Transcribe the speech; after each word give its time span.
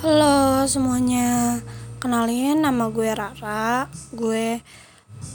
Halo 0.00 0.64
semuanya, 0.64 1.60
kenalin 2.00 2.64
nama 2.64 2.88
gue 2.88 3.12
Rara, 3.12 3.84
gue 4.16 4.56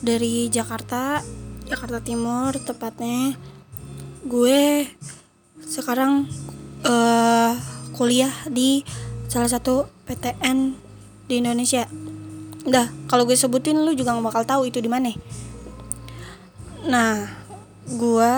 dari 0.02 0.50
Jakarta, 0.50 1.22
Jakarta 1.70 2.02
Timur 2.02 2.50
tepatnya. 2.58 3.38
Gue 4.26 4.90
sekarang 5.62 6.26
uh, 6.82 7.54
kuliah 7.94 8.34
di 8.50 8.82
salah 9.30 9.54
satu 9.54 9.86
PTN 10.10 10.74
di 11.30 11.46
Indonesia. 11.46 11.86
Udah, 12.66 12.90
kalau 13.06 13.30
gue 13.30 13.38
sebutin 13.38 13.86
lu 13.86 13.94
juga 13.94 14.18
gak 14.18 14.26
bakal 14.26 14.44
tahu 14.50 14.62
itu 14.66 14.82
di 14.82 14.90
mana. 14.90 15.14
Nah, 16.90 17.22
gue 17.86 18.34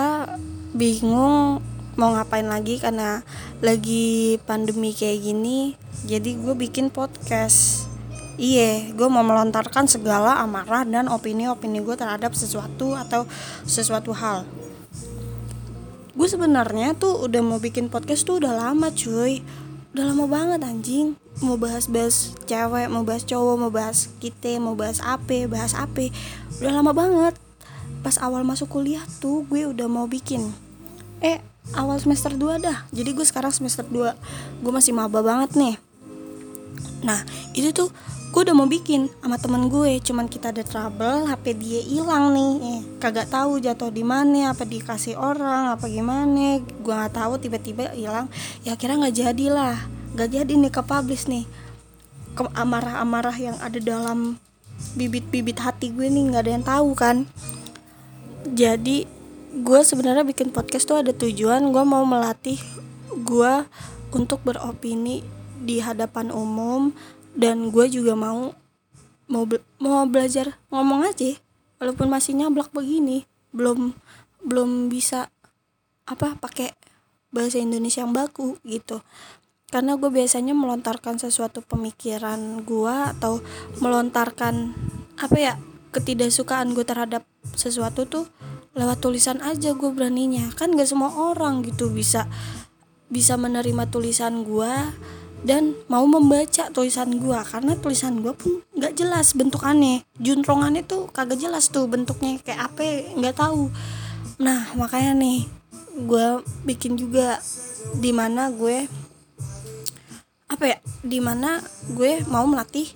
bingung 0.76 1.64
mau 1.98 2.14
ngapain 2.14 2.46
lagi 2.46 2.78
karena 2.78 3.26
lagi 3.58 4.38
pandemi 4.46 4.94
kayak 4.94 5.18
gini 5.18 5.74
jadi 6.06 6.38
gue 6.38 6.54
bikin 6.54 6.94
podcast 6.94 7.90
Iya, 8.38 8.94
gue 8.94 9.08
mau 9.10 9.26
melontarkan 9.26 9.90
segala 9.90 10.38
amarah 10.38 10.86
dan 10.86 11.10
opini-opini 11.10 11.82
gue 11.82 11.98
terhadap 11.98 12.38
sesuatu 12.38 12.94
atau 12.94 13.26
sesuatu 13.66 14.14
hal. 14.14 14.46
Gue 16.14 16.28
sebenarnya 16.30 16.94
tuh 16.94 17.18
udah 17.26 17.42
mau 17.42 17.58
bikin 17.58 17.90
podcast 17.90 18.22
tuh 18.22 18.38
udah 18.38 18.54
lama 18.54 18.94
cuy, 18.94 19.42
udah 19.90 20.04
lama 20.14 20.30
banget 20.30 20.62
anjing. 20.62 21.18
Mau 21.42 21.58
bahas-bahas 21.58 22.30
cewek, 22.46 22.86
mau 22.86 23.02
bahas 23.02 23.26
cowok, 23.26 23.56
mau 23.58 23.74
bahas 23.74 24.06
kita, 24.22 24.54
mau 24.62 24.78
bahas 24.78 25.02
apa, 25.02 25.50
bahas 25.50 25.74
apa, 25.74 26.06
udah 26.62 26.72
lama 26.78 26.94
banget. 26.94 27.34
Pas 28.06 28.22
awal 28.22 28.46
masuk 28.46 28.70
kuliah 28.70 29.02
tuh 29.18 29.42
gue 29.50 29.66
udah 29.66 29.90
mau 29.90 30.06
bikin. 30.06 30.54
Eh, 31.18 31.42
awal 31.76 31.98
semester 32.00 32.32
2 32.32 32.64
dah. 32.64 32.86
Jadi 32.94 33.10
gue 33.12 33.26
sekarang 33.26 33.52
semester 33.52 33.84
2 33.84 34.14
Gue 34.64 34.72
masih 34.72 34.96
maba 34.96 35.20
banget 35.20 35.56
nih. 35.58 35.74
Nah 37.04 37.22
itu 37.54 37.70
tuh 37.74 37.90
gue 38.28 38.40
udah 38.44 38.56
mau 38.56 38.68
bikin 38.68 39.08
sama 39.20 39.36
temen 39.40 39.68
gue. 39.68 40.00
Cuman 40.00 40.28
kita 40.28 40.52
ada 40.52 40.62
trouble 40.64 41.28
HP 41.28 41.44
dia 41.58 41.80
hilang 41.84 42.32
nih. 42.32 42.52
Eh, 42.62 42.80
kagak 43.02 43.28
tahu 43.32 43.60
jatuh 43.60 43.90
di 43.92 44.04
mana 44.04 44.52
apa 44.52 44.64
dikasih 44.64 45.18
orang 45.18 45.74
apa 45.74 45.88
gimana. 45.88 46.60
Gue 46.62 46.94
nggak 46.94 47.14
tahu 47.16 47.40
tiba-tiba 47.40 47.92
hilang. 47.92 48.30
Ya 48.64 48.76
kira 48.78 48.96
nggak 48.96 49.16
jadi 49.16 49.46
lah. 49.52 49.76
Nggak 50.16 50.28
jadi 50.32 50.52
nih 50.54 50.72
ke 50.72 50.82
publish 50.84 51.28
nih. 51.28 51.44
Ke 52.36 52.46
amarah-amarah 52.54 53.36
yang 53.36 53.56
ada 53.58 53.80
dalam 53.82 54.38
bibit-bibit 54.94 55.58
hati 55.58 55.90
gue 55.90 56.06
nih 56.06 56.30
nggak 56.32 56.42
ada 56.46 56.52
yang 56.52 56.66
tahu 56.66 56.90
kan. 56.94 57.16
Jadi 58.48 59.17
gue 59.58 59.80
sebenarnya 59.82 60.22
bikin 60.22 60.54
podcast 60.54 60.86
tuh 60.86 61.02
ada 61.02 61.10
tujuan 61.10 61.74
gue 61.74 61.84
mau 61.84 62.06
melatih 62.06 62.58
gue 63.10 63.54
untuk 64.14 64.40
beropini 64.46 65.26
di 65.58 65.82
hadapan 65.82 66.30
umum 66.30 66.94
dan 67.34 67.74
gue 67.74 67.86
juga 67.90 68.14
mau 68.14 68.54
mau 69.28 69.44
be 69.44 69.60
mau 69.82 70.06
belajar 70.08 70.56
ngomong 70.72 71.04
aja 71.10 71.36
walaupun 71.82 72.06
masih 72.10 72.34
nyablak 72.38 72.70
begini. 72.70 73.26
Belum 73.50 73.94
belum 74.42 74.88
bisa 74.88 75.28
apa 76.08 76.38
pakai 76.38 76.72
bahasa 77.34 77.60
Indonesia 77.60 78.02
yang 78.02 78.14
baku 78.14 78.56
gitu. 78.64 79.02
Karena 79.68 80.00
gue 80.00 80.08
biasanya 80.08 80.56
melontarkan 80.56 81.20
sesuatu 81.20 81.60
pemikiran 81.60 82.64
gue 82.64 82.96
atau 83.18 83.44
melontarkan 83.84 84.72
apa 85.20 85.36
ya 85.36 85.54
ketidaksukaan 85.92 86.72
gue 86.72 86.84
terhadap 86.88 87.28
sesuatu 87.52 88.08
tuh 88.08 88.24
lewat 88.78 89.02
tulisan 89.02 89.42
aja 89.42 89.74
gue 89.74 89.90
beraninya. 89.90 90.54
Kan 90.54 90.78
gak 90.78 90.86
semua 90.86 91.10
orang 91.10 91.66
gitu 91.66 91.90
bisa 91.90 92.30
bisa 93.10 93.34
menerima 93.34 93.90
tulisan 93.90 94.46
gue 94.46 94.72
dan 95.42 95.74
mau 95.86 96.02
membaca 96.06 96.66
tulisan 96.70 97.18
gue 97.18 97.38
karena 97.46 97.78
tulisan 97.78 98.22
gue 98.22 98.34
pun 98.34 98.62
nggak 98.74 98.94
jelas 98.94 99.34
bentukannya. 99.34 100.02
Juntrongannya 100.18 100.82
tuh 100.86 101.10
kagak 101.10 101.38
jelas 101.38 101.70
tuh 101.70 101.86
bentuknya 101.86 102.38
kayak 102.42 102.74
apa 102.74 103.14
nggak 103.18 103.36
tahu. 103.38 103.70
Nah 104.42 104.74
makanya 104.74 105.14
nih 105.14 105.46
gue 105.98 106.26
bikin 106.66 106.94
juga 106.94 107.38
di 107.98 108.10
mana 108.14 108.50
gue 108.50 108.86
apa 110.48 110.64
ya 110.64 110.78
di 111.02 111.18
mana 111.22 111.62
gue 111.92 112.22
mau 112.26 112.46
melatih 112.46 112.90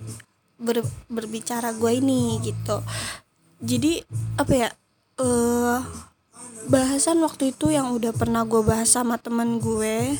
ber, 0.59 0.83
berbicara 1.07 1.71
gue 1.75 1.91
ini 1.95 2.43
gitu. 2.43 2.83
Jadi 3.63 4.03
apa 4.35 4.53
ya 4.53 4.69
uh, 5.19 5.79
bahasan 6.69 7.19
waktu 7.21 7.51
itu 7.51 7.69
yang 7.73 7.91
udah 7.93 8.15
pernah 8.15 8.47
gue 8.47 8.61
bahas 8.63 8.93
sama 8.93 9.19
temen 9.19 9.59
gue. 9.59 10.17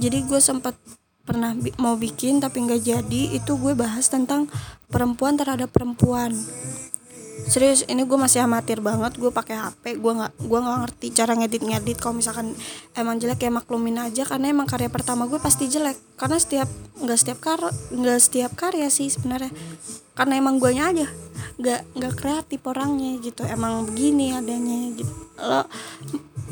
Jadi 0.00 0.18
gue 0.24 0.40
sempat 0.40 0.74
pernah 1.22 1.54
bi 1.54 1.70
mau 1.78 1.94
bikin 1.94 2.42
tapi 2.42 2.64
nggak 2.64 2.82
jadi. 2.82 3.22
Itu 3.36 3.56
gue 3.60 3.72
bahas 3.76 4.10
tentang 4.10 4.50
perempuan 4.90 5.38
terhadap 5.38 5.70
perempuan 5.70 6.34
serius 7.48 7.86
ini 7.88 8.04
gue 8.04 8.18
masih 8.18 8.44
amatir 8.44 8.84
banget 8.84 9.16
gue 9.16 9.30
pakai 9.32 9.56
HP 9.56 9.96
gue 10.02 10.12
nggak 10.12 10.32
gue 10.42 10.58
nggak 10.60 10.78
ngerti 10.84 11.06
cara 11.14 11.32
ngedit 11.38 11.62
ngedit. 11.64 11.98
Kalau 12.02 12.14
misalkan 12.18 12.52
emang 12.92 13.16
jelek 13.16 13.46
ya 13.46 13.50
maklumin 13.54 13.96
aja 13.96 14.26
karena 14.26 14.52
emang 14.52 14.68
karya 14.68 14.92
pertama 14.92 15.24
gue 15.30 15.40
pasti 15.40 15.70
jelek. 15.70 15.96
Karena 16.18 16.36
setiap 16.36 16.68
nggak 17.00 17.18
setiap 17.18 17.38
kar 17.38 17.60
nggak 17.94 18.20
setiap 18.20 18.52
karya 18.58 18.88
sih 18.92 19.08
sebenarnya. 19.08 19.52
Karena 20.12 20.36
emang 20.36 20.60
gue 20.60 20.70
aja 20.74 21.08
nggak 21.60 21.80
nggak 21.96 22.14
kreatif 22.18 22.60
orangnya 22.66 23.16
gitu. 23.24 23.46
Emang 23.48 23.88
begini 23.88 24.36
adanya 24.36 24.92
gitu. 24.96 25.14
Lo 25.40 25.64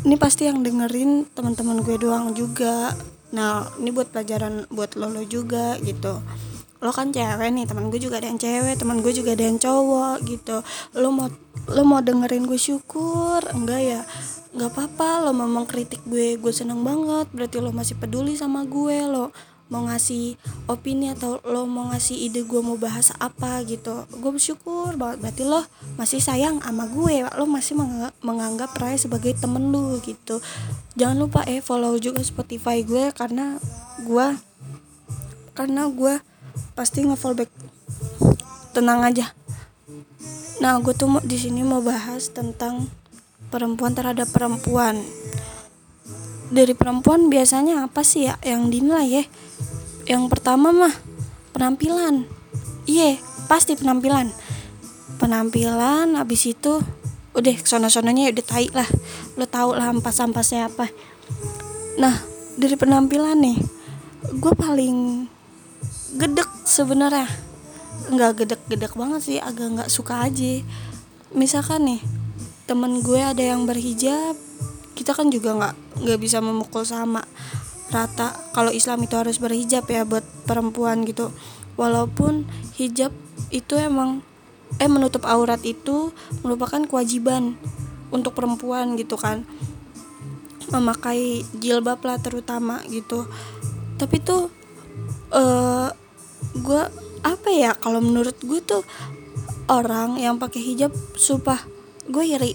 ini 0.06 0.14
pasti 0.14 0.46
yang 0.46 0.62
dengerin 0.62 1.26
teman-teman 1.34 1.82
gue 1.82 1.96
doang 1.98 2.32
juga. 2.32 2.94
Nah 3.34 3.68
ini 3.76 3.92
buat 3.92 4.08
pelajaran 4.08 4.70
buat 4.72 4.96
lo 4.96 5.12
lo 5.12 5.26
juga 5.26 5.76
gitu 5.84 6.22
lo 6.78 6.94
kan 6.94 7.10
cewek 7.10 7.50
nih 7.50 7.66
teman 7.66 7.90
gue 7.90 7.98
juga 7.98 8.22
ada 8.22 8.30
yang 8.30 8.38
cewek 8.38 8.78
teman 8.78 9.02
gue 9.02 9.10
juga 9.10 9.34
ada 9.34 9.44
yang 9.44 9.58
cowok 9.58 10.16
gitu. 10.26 10.56
Lo 10.94 11.10
mau 11.10 11.26
lo 11.68 11.82
mau 11.82 11.98
dengerin 11.98 12.46
gue 12.46 12.58
syukur? 12.58 13.42
Enggak 13.50 13.82
ya 13.82 14.00
nggak 14.54 14.70
apa-apa. 14.70 15.26
Lo 15.26 15.30
mau 15.34 15.50
mengkritik 15.50 16.06
gue 16.06 16.38
gue 16.38 16.52
seneng 16.54 16.86
banget. 16.86 17.26
Berarti 17.34 17.58
lo 17.58 17.74
masih 17.74 17.98
peduli 17.98 18.38
sama 18.38 18.62
gue 18.62 18.98
lo 19.06 19.34
mau 19.68 19.84
ngasih 19.84 20.40
opini 20.64 21.12
atau 21.12 21.44
lo 21.44 21.68
mau 21.68 21.92
ngasih 21.92 22.16
ide 22.16 22.40
gue 22.48 22.60
mau 22.62 22.80
bahas 22.80 23.12
apa 23.20 23.60
gitu. 23.66 24.06
Gue 24.14 24.38
bersyukur 24.38 24.94
banget. 24.94 25.18
Berarti 25.18 25.42
lo 25.44 25.60
masih 25.98 26.22
sayang 26.22 26.62
sama 26.62 26.86
gue. 26.86 27.26
Lo 27.34 27.44
masih 27.44 27.74
menganggap 28.22 28.70
Raya 28.78 28.96
sebagai 28.96 29.34
temen 29.34 29.74
lo 29.74 29.98
gitu. 30.00 30.38
Jangan 30.94 31.18
lupa 31.18 31.42
eh 31.44 31.58
follow 31.58 31.98
juga 31.98 32.22
Spotify 32.22 32.86
gue 32.86 33.10
karena 33.12 33.58
gue 34.06 34.26
karena 35.58 35.90
gue 35.90 36.22
pasti 36.78 37.02
nge-fallback 37.02 37.50
tenang 38.76 39.02
aja. 39.02 39.34
Nah 40.58 40.78
gue 40.82 40.94
tuh 40.94 41.22
di 41.22 41.38
sini 41.38 41.62
mau 41.62 41.78
bahas 41.78 42.30
tentang 42.34 42.90
perempuan 43.50 43.94
terhadap 43.94 44.30
perempuan. 44.30 44.98
Dari 46.48 46.72
perempuan 46.74 47.28
biasanya 47.30 47.86
apa 47.86 48.02
sih 48.02 48.26
ya 48.26 48.34
yang 48.42 48.72
dinilai 48.72 49.06
ya? 49.06 49.24
Yang 50.08 50.24
pertama 50.32 50.74
mah 50.74 50.94
penampilan. 51.54 52.26
Iya 52.88 53.20
pasti 53.46 53.78
penampilan. 53.78 54.34
Penampilan 55.18 56.18
habis 56.18 56.46
itu 56.46 56.82
udah 57.34 57.56
sono-sononya 57.62 58.34
udah 58.34 58.44
tai 58.46 58.66
lah. 58.74 58.88
Lo 59.38 59.46
tau 59.46 59.74
lah 59.74 59.94
ampas-ampasnya 59.94 60.70
apa. 60.70 60.90
Nah 61.98 62.18
dari 62.58 62.74
penampilan 62.74 63.38
nih 63.38 63.58
gue 64.34 64.52
paling 64.58 65.28
gedek 66.16 66.48
sebenarnya. 66.64 67.28
Nggak 68.08 68.44
gedek-gedek 68.44 68.96
banget 68.96 69.20
sih 69.20 69.38
agak 69.42 69.68
nggak 69.76 69.90
suka 69.92 70.24
aja. 70.24 70.64
Misalkan 71.36 71.84
nih 71.84 72.00
temen 72.64 73.00
gue 73.04 73.20
ada 73.20 73.40
yang 73.40 73.64
berhijab 73.64 74.36
kita 74.98 75.14
kan 75.14 75.30
juga 75.30 75.54
nggak 75.54 75.74
nggak 76.02 76.18
bisa 76.18 76.42
memukul 76.42 76.82
sama 76.82 77.22
rata. 77.94 78.34
Kalau 78.50 78.74
Islam 78.74 79.06
itu 79.06 79.14
harus 79.14 79.38
berhijab 79.38 79.86
ya 79.86 80.02
buat 80.02 80.26
perempuan 80.42 81.06
gitu. 81.06 81.30
Walaupun 81.78 82.50
hijab 82.74 83.14
itu 83.54 83.78
emang 83.78 84.26
eh 84.82 84.90
menutup 84.90 85.22
aurat 85.22 85.62
itu 85.62 86.10
merupakan 86.42 86.82
kewajiban 86.82 87.54
untuk 88.10 88.34
perempuan 88.34 88.98
gitu 88.98 89.14
kan. 89.14 89.46
Memakai 90.68 91.46
jilbab 91.56 92.02
lah 92.02 92.18
terutama 92.18 92.82
gitu. 92.90 93.30
Tapi 94.02 94.18
tuh 94.18 94.50
uh, 95.32 95.88
gue 96.54 96.82
apa 97.24 97.48
ya 97.50 97.74
kalau 97.74 98.00
menurut 98.00 98.36
gue 98.40 98.60
tuh 98.62 98.82
orang 99.68 100.16
yang 100.16 100.40
pakai 100.40 100.62
hijab 100.62 100.92
sumpah 101.16 101.60
gue 102.08 102.24
iri. 102.24 102.54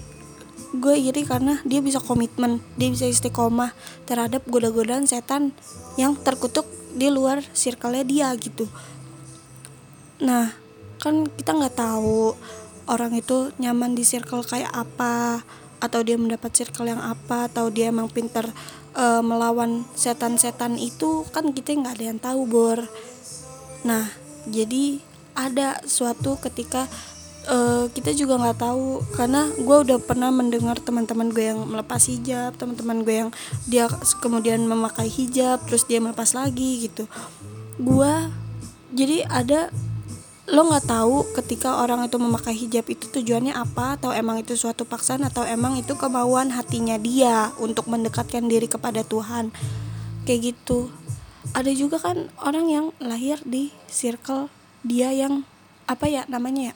Gue 0.74 0.98
iri 0.98 1.22
karena 1.22 1.62
dia 1.62 1.86
bisa 1.86 2.02
komitmen 2.02 2.58
dia 2.80 2.90
bisa 2.90 3.06
istiqomah 3.06 3.78
terhadap 4.10 4.42
goda-godaan 4.50 5.06
setan 5.06 5.54
yang 6.02 6.18
terkutuk 6.18 6.66
di 6.94 7.14
luar 7.14 7.46
circle 7.54 8.02
dia 8.06 8.34
gitu. 8.38 8.66
Nah 10.22 10.54
kan 10.98 11.30
kita 11.30 11.52
nggak 11.54 11.78
tahu 11.78 12.34
orang 12.90 13.14
itu 13.16 13.52
nyaman 13.60 13.94
di 13.94 14.04
circle 14.08 14.42
kayak 14.42 14.72
apa 14.72 15.44
atau 15.84 16.00
dia 16.00 16.16
mendapat 16.16 16.56
circle 16.56 16.88
yang 16.88 17.04
apa 17.04 17.52
atau 17.52 17.68
dia 17.68 17.92
emang 17.92 18.08
pinter 18.08 18.48
uh, 18.98 19.22
melawan 19.25 19.86
setan-setan 19.94 20.78
itu 20.78 21.25
kan 21.34 21.51
kita 21.54 21.74
nggak 21.78 21.95
ada 22.00 22.06
yang 22.13 22.19
tahu 22.22 22.42
bor. 22.50 22.80
Nah 23.86 24.10
jadi 24.50 25.01
ada 25.34 25.81
suatu 25.90 26.38
ketika 26.38 26.86
uh, 27.50 27.90
kita 27.92 28.13
juga 28.13 28.38
nggak 28.40 28.60
tahu 28.60 29.01
karena 29.18 29.50
gue 29.56 29.78
udah 29.90 29.98
pernah 30.00 30.30
mendengar 30.30 30.78
teman-teman 30.80 31.34
gue 31.34 31.45
yang 31.54 31.62
melepas 31.66 32.06
hijab 32.07 32.56
teman-teman 32.56 33.01
gue 33.01 33.16
yang 33.25 33.31
dia 33.68 33.90
kemudian 34.22 34.63
memakai 34.63 35.10
hijab 35.10 35.63
terus 35.68 35.84
dia 35.90 36.00
melepas 36.00 36.31
lagi 36.38 36.90
gitu. 36.90 37.10
Gue 37.81 38.13
jadi 38.94 39.25
ada 39.25 39.74
lo 40.44 40.68
nggak 40.68 40.92
tahu 40.92 41.24
ketika 41.40 41.80
orang 41.80 42.04
itu 42.04 42.19
memakai 42.19 42.51
hijab 42.51 42.84
itu 42.92 43.07
tujuannya 43.07 43.56
apa 43.56 43.95
atau 43.95 44.12
emang 44.12 44.44
itu 44.44 44.60
suatu 44.60 44.84
paksaan 44.84 45.24
atau 45.24 45.48
emang 45.48 45.80
itu 45.80 45.95
kemauan 45.95 46.51
hatinya 46.51 47.00
dia 47.00 47.56
untuk 47.63 47.88
mendekatkan 47.88 48.44
diri 48.51 48.68
kepada 48.68 49.07
Tuhan. 49.07 49.56
Kayak 50.28 50.51
gitu. 50.51 50.92
Ada 51.56 51.72
juga 51.72 51.95
kan 52.04 52.28
orang 52.44 52.68
yang 52.68 52.86
lahir 53.00 53.40
di 53.48 53.72
circle 53.88 54.51
dia 54.84 55.16
yang 55.16 55.48
apa 55.88 56.12
ya 56.12 56.28
namanya 56.28 56.75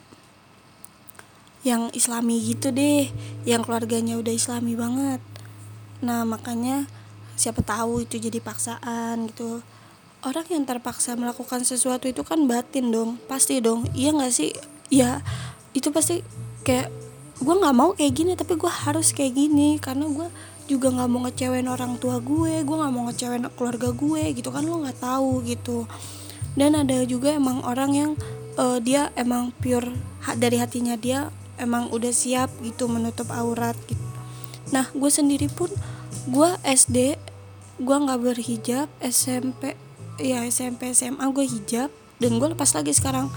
Yang 1.76 1.82
islami 1.92 2.40
gitu 2.40 2.72
deh. 2.72 3.12
Yang 3.44 3.68
keluarganya 3.68 4.16
udah 4.16 4.32
islami 4.32 4.80
banget. 4.80 5.20
Nah 6.00 6.24
makanya 6.24 6.88
siapa 7.36 7.60
tahu 7.60 8.08
itu 8.08 8.16
jadi 8.16 8.40
paksaan 8.40 9.28
gitu 9.28 9.60
orang 10.26 10.46
yang 10.50 10.64
terpaksa 10.66 11.14
melakukan 11.14 11.62
sesuatu 11.62 12.10
itu 12.10 12.26
kan 12.26 12.48
batin 12.50 12.90
dong. 12.90 13.20
Pasti 13.30 13.62
dong. 13.62 13.86
Iya 13.94 14.14
nggak 14.14 14.32
sih? 14.34 14.50
Ya 14.90 15.22
itu 15.76 15.92
pasti 15.94 16.24
kayak 16.66 16.90
gue 17.38 17.54
nggak 17.54 17.76
mau 17.76 17.94
kayak 17.94 18.12
gini 18.16 18.32
tapi 18.34 18.58
gue 18.58 18.70
harus 18.70 19.14
kayak 19.14 19.36
gini. 19.38 19.78
Karena 19.78 20.10
gue 20.10 20.26
juga 20.66 20.90
nggak 20.90 21.08
mau 21.08 21.20
ngecewain 21.24 21.68
orang 21.70 21.96
tua 21.96 22.20
gue 22.20 22.60
gue 22.60 22.76
nggak 22.76 22.92
mau 22.92 23.08
ngecewain 23.08 23.44
keluarga 23.54 23.88
gue 23.94 24.22
gitu 24.34 24.48
kan. 24.50 24.62
Lo 24.66 24.82
nggak 24.82 24.98
tahu 24.98 25.46
gitu. 25.46 25.86
Dan 26.58 26.74
ada 26.74 27.06
juga 27.06 27.30
emang 27.30 27.62
orang 27.62 27.90
yang 27.94 28.10
uh, 28.58 28.82
dia 28.82 29.14
emang 29.14 29.54
pure 29.62 29.94
dari 30.34 30.58
hatinya 30.58 30.98
dia 30.98 31.30
emang 31.58 31.90
udah 31.94 32.10
siap 32.10 32.50
gitu 32.66 32.90
menutup 32.90 33.30
aurat 33.30 33.78
gitu. 33.86 34.02
Nah 34.74 34.90
gue 34.90 35.10
sendiri 35.10 35.46
pun 35.46 35.70
gue 36.26 36.50
SD 36.66 37.14
gue 37.78 37.96
nggak 37.96 38.18
berhijab 38.18 38.90
SMP 38.98 39.78
ya 40.18 40.42
SMP 40.44 40.90
SMA 40.92 41.22
gue 41.30 41.46
hijab 41.46 41.90
dan 42.18 42.30
gue 42.42 42.48
lepas 42.52 42.70
lagi 42.74 42.92
sekarang. 42.92 43.30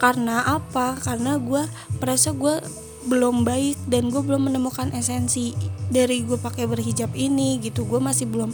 Karena 0.00 0.44
apa? 0.56 0.96
Karena 0.96 1.36
gue 1.36 1.64
merasa 2.00 2.32
gue 2.32 2.60
belum 3.08 3.48
baik 3.48 3.88
dan 3.88 4.12
gue 4.12 4.20
belum 4.20 4.52
menemukan 4.52 4.92
esensi 4.92 5.56
dari 5.88 6.24
gue 6.24 6.36
pakai 6.36 6.68
berhijab 6.68 7.12
ini 7.16 7.60
gitu. 7.60 7.84
Gue 7.88 8.00
masih 8.00 8.28
belum 8.28 8.52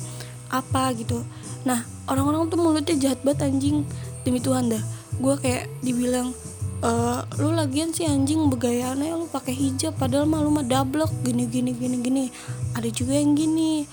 apa 0.51 0.95
gitu. 0.95 1.23
Nah 1.67 1.83
orang-orang 2.07 2.47
tuh 2.51 2.59
mulutnya 2.59 2.95
jahat 2.99 3.21
banget 3.27 3.51
anjing. 3.51 3.83
Demi 4.23 4.43
Tuhan 4.43 4.71
dah 4.71 4.83
gue 5.17 5.35
kayak 5.39 5.71
dibilang 5.81 6.35
e, 6.83 6.91
lu 7.41 7.55
lagian 7.55 7.95
sih 7.95 8.05
anjing 8.11 8.51
begayanya 8.51 9.15
lu 9.17 9.31
pakai 9.31 9.55
hijab 9.55 9.97
padahal 9.97 10.27
malu 10.27 10.51
mah 10.51 10.67
dablek 10.67 11.11
gini 11.23 11.47
gini 11.47 11.71
gini 11.75 11.97
gini. 12.03 12.25
Ada 12.75 12.91
juga 12.91 13.19
yang 13.19 13.35
gini 13.39 13.87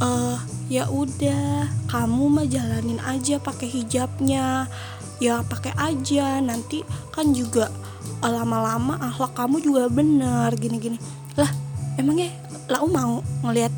uh, 0.00 0.38
ya 0.66 0.88
udah 0.90 1.70
kamu 1.88 2.24
mah 2.32 2.46
jalanin 2.48 3.00
aja 3.04 3.40
pakai 3.40 3.68
hijabnya. 3.68 4.68
Ya 5.16 5.40
pakai 5.44 5.72
aja. 5.76 6.40
Nanti 6.44 6.84
kan 7.12 7.32
juga 7.32 7.72
lama-lama 8.20 8.96
akhlak 9.00 9.36
kamu 9.36 9.64
juga 9.64 9.88
bener 9.88 10.52
gini-gini. 10.56 11.00
Lah 11.36 11.48
emangnya 11.96 12.32
lau 12.68 12.88
mau 12.90 13.22
ngelihat 13.46 13.72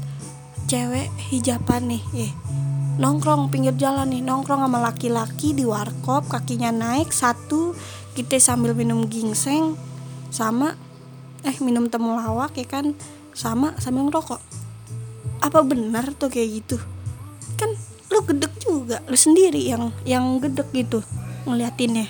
cewek 0.68 1.08
hijaban 1.32 1.88
nih 1.88 2.02
eh 2.28 2.32
nongkrong 2.98 3.48
pinggir 3.48 3.72
jalan 3.78 4.10
nih 4.10 4.20
nongkrong 4.20 4.66
sama 4.66 4.78
laki-laki 4.82 5.54
di 5.54 5.64
warkop 5.64 6.28
kakinya 6.28 6.74
naik 6.74 7.14
satu 7.14 7.72
kita 8.12 8.36
sambil 8.42 8.74
minum 8.74 9.06
gingseng 9.06 9.78
sama 10.28 10.74
eh 11.46 11.56
minum 11.62 11.86
temulawak 11.86 12.58
ya 12.58 12.66
kan? 12.66 12.98
Sama 13.32 13.78
sambil 13.78 14.10
ngerokok 14.10 14.42
apa 15.38 15.60
benar 15.62 16.14
tuh 16.14 16.30
kayak 16.30 16.62
gitu? 16.62 16.76
Kan 17.58 17.74
lu 18.08 18.24
gedek 18.24 18.56
juga 18.62 19.04
lu 19.04 19.18
sendiri 19.18 19.60
yang 19.68 19.92
yang 20.08 20.40
gedek 20.40 20.68
gitu 20.72 21.04
ngeliatinnya. 21.44 22.08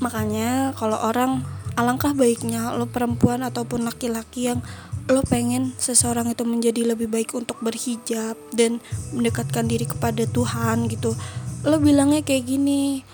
Makanya 0.00 0.76
kalau 0.76 1.00
orang 1.00 1.44
alangkah 1.76 2.16
baiknya 2.16 2.72
lo 2.72 2.88
perempuan 2.88 3.44
ataupun 3.44 3.84
laki-laki 3.84 4.52
yang 4.52 4.60
lo 5.06 5.22
pengen 5.22 5.70
seseorang 5.78 6.26
itu 6.32 6.42
menjadi 6.42 6.82
lebih 6.96 7.06
baik 7.06 7.30
untuk 7.36 7.62
berhijab 7.62 8.34
dan 8.50 8.82
mendekatkan 9.14 9.70
diri 9.70 9.86
kepada 9.86 10.26
Tuhan 10.26 10.90
gitu. 10.90 11.14
Lo 11.62 11.78
bilangnya 11.78 12.26
kayak 12.26 12.44
gini 12.48 13.06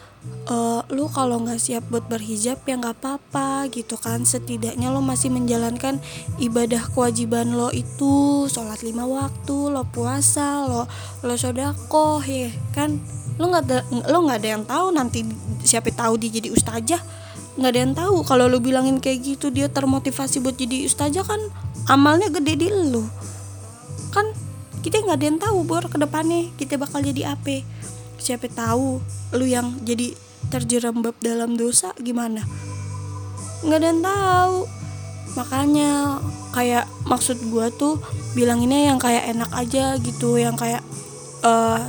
uh, 0.48 0.82
lu 0.90 1.06
kalau 1.10 1.42
nggak 1.42 1.58
siap 1.58 1.86
buat 1.90 2.06
berhijab 2.06 2.62
ya 2.66 2.74
nggak 2.78 2.98
apa-apa 2.98 3.70
gitu 3.70 3.98
kan. 3.98 4.22
Setidaknya 4.22 4.90
lo 4.90 5.02
masih 5.02 5.30
menjalankan 5.30 5.98
ibadah 6.42 6.82
kewajiban 6.92 7.54
lo 7.54 7.68
itu. 7.74 8.46
Sholat 8.46 8.82
lima 8.86 9.06
waktu 9.06 9.56
lo 9.70 9.86
puasa 9.88 10.66
lo 10.66 10.86
lo 11.22 11.34
sodako 11.34 12.22
ya 12.26 12.50
kan? 12.74 12.98
Lo 13.36 13.50
nggak 13.50 13.64
ada 13.66 13.78
lo 14.10 14.18
nggak 14.26 14.38
ada 14.42 14.48
yang 14.48 14.64
tahu 14.66 14.86
nanti 14.94 15.26
siapa 15.66 15.90
tahu 15.94 16.18
dia 16.18 16.42
jadi 16.42 16.50
ustazah. 16.50 17.02
Nggak 17.58 17.70
ada 17.70 17.80
yang 17.80 17.94
tahu. 17.94 18.16
Kalau 18.24 18.48
lo 18.48 18.58
bilangin 18.62 18.98
kayak 19.02 19.36
gitu 19.36 19.52
dia 19.52 19.68
termotivasi 19.70 20.40
buat 20.40 20.56
jadi 20.56 20.86
ustazah 20.88 21.26
kan 21.26 21.40
amalnya 21.90 22.30
gede 22.30 22.54
di 22.54 22.68
lo 22.70 23.02
kan 24.12 24.28
kita 24.84 25.02
nggak 25.02 25.16
ada 25.18 25.26
yang 25.26 25.38
tahu 25.40 25.58
bor 25.66 25.84
ke 25.86 25.96
depannya 25.98 26.50
kita 26.58 26.78
bakal 26.78 27.02
jadi 27.02 27.34
apa 27.34 27.64
siapa 28.22 28.46
tahu 28.46 29.02
lu 29.34 29.44
yang 29.44 29.74
jadi 29.82 30.14
terjerembab 30.54 31.18
dalam 31.18 31.58
dosa 31.58 31.90
gimana? 31.98 32.46
Nggak 33.66 33.78
ada 33.82 33.86
yang 33.90 34.02
tahu. 34.06 34.58
Makanya 35.32 35.90
kayak 36.54 36.86
maksud 37.08 37.42
gue 37.50 37.66
tuh 37.74 37.98
bilanginnya 38.38 38.94
yang 38.94 38.98
kayak 39.02 39.32
enak 39.32 39.50
aja 39.50 39.96
gitu 39.98 40.36
yang 40.38 40.54
kayak 40.54 40.84
uh, 41.42 41.80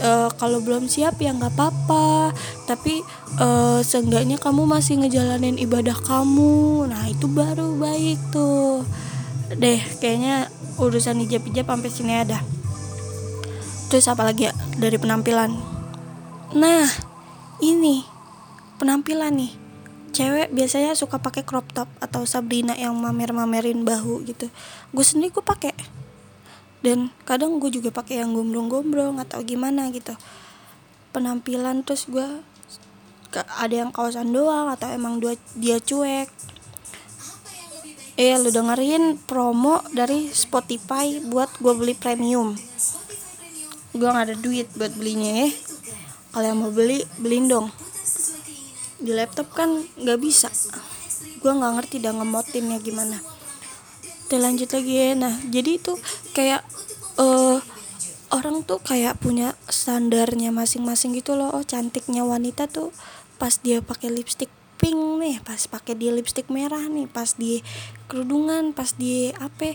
uh, 0.00 0.28
kalau 0.34 0.58
belum 0.58 0.90
siap 0.90 1.22
ya 1.22 1.30
nggak 1.30 1.54
apa-apa. 1.54 2.34
Tapi 2.66 3.06
uh, 3.38 3.78
seenggaknya 3.86 4.42
kamu 4.42 4.66
masih 4.66 4.98
ngejalanin 4.98 5.60
ibadah 5.62 5.94
kamu. 5.94 6.90
Nah 6.90 7.06
itu 7.06 7.30
baru 7.30 7.78
baik 7.78 8.18
tuh. 8.34 8.82
Deh 9.54 9.78
kayaknya 10.02 10.50
urusan 10.82 11.22
hijab-hijab 11.22 11.70
sampai 11.70 11.88
sini 11.94 12.14
ada 12.18 12.42
terus 13.86 14.06
apa 14.10 14.26
lagi 14.26 14.50
ya? 14.50 14.52
Dari 14.76 14.98
penampilan 14.98 15.75
Nah, 16.54 16.86
ini 17.58 18.06
penampilan 18.78 19.34
nih. 19.34 19.50
Cewek 20.14 20.54
biasanya 20.54 20.94
suka 20.94 21.18
pakai 21.18 21.42
crop 21.42 21.66
top 21.74 21.90
atau 21.98 22.22
Sabrina 22.22 22.78
yang 22.78 22.94
mamer-mamerin 22.94 23.82
bahu 23.82 24.22
gitu. 24.22 24.46
Gue 24.94 25.02
sendiri 25.02 25.34
gue 25.34 25.42
pakai. 25.42 25.74
Dan 26.86 27.10
kadang 27.26 27.58
gue 27.58 27.66
juga 27.74 27.90
pakai 27.90 28.22
yang 28.22 28.30
gombrong-gombrong 28.30 29.18
atau 29.18 29.42
gimana 29.42 29.90
gitu. 29.90 30.14
Penampilan 31.10 31.82
terus 31.82 32.06
gue 32.06 32.24
ada 33.34 33.74
yang 33.74 33.90
kawasan 33.90 34.30
doang 34.30 34.70
atau 34.70 34.86
emang 34.94 35.18
dua 35.18 35.34
dia 35.58 35.82
cuek. 35.82 36.30
Eh 38.16 38.38
lu 38.38 38.54
dengerin 38.54 39.18
promo 39.18 39.82
dari 39.90 40.30
Spotify 40.30 41.18
buat 41.20 41.50
gue 41.58 41.74
beli 41.74 41.98
premium. 41.98 42.54
Gue 43.92 44.08
gak 44.08 44.30
ada 44.30 44.36
duit 44.38 44.70
buat 44.78 44.94
belinya 44.94 45.44
ya 45.44 45.75
kalau 46.36 46.52
yang 46.52 46.60
mau 46.60 46.68
beli 46.68 47.00
beliin 47.16 47.48
dong. 47.48 47.72
Di 49.00 49.08
laptop 49.16 49.56
kan 49.56 49.88
nggak 49.96 50.20
bisa. 50.20 50.52
Gue 51.40 51.48
nggak 51.48 51.80
ngerti 51.80 51.96
dah 52.04 52.12
ngemotinnya 52.12 52.76
gimana. 52.84 53.24
Kita 54.28 54.36
lanjut 54.36 54.68
lagi 54.68 54.92
ya. 54.92 55.16
Nah 55.16 55.32
jadi 55.48 55.80
itu 55.80 55.96
kayak 56.36 56.60
uh, 57.16 57.56
orang 58.36 58.68
tuh 58.68 58.84
kayak 58.84 59.16
punya 59.16 59.56
standarnya 59.72 60.52
masing-masing 60.52 61.16
gitu 61.16 61.40
loh. 61.40 61.56
Oh 61.56 61.64
cantiknya 61.64 62.20
wanita 62.28 62.68
tuh 62.68 62.92
pas 63.40 63.56
dia 63.56 63.80
pakai 63.80 64.12
lipstick 64.12 64.52
pink 64.76 65.00
nih 65.16 65.40
pas 65.40 65.64
pakai 65.64 65.96
dia 65.96 66.12
lipstick 66.12 66.52
merah 66.52 66.84
nih 66.84 67.08
pas 67.08 67.32
di 67.32 67.64
kerudungan 68.12 68.76
pas 68.76 68.92
di 68.92 69.32
apa 69.40 69.72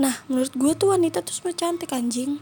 nah 0.00 0.16
menurut 0.32 0.56
gue 0.56 0.72
tuh 0.72 0.96
wanita 0.96 1.20
tuh 1.20 1.36
semua 1.36 1.52
cantik 1.52 1.92
anjing. 1.92 2.40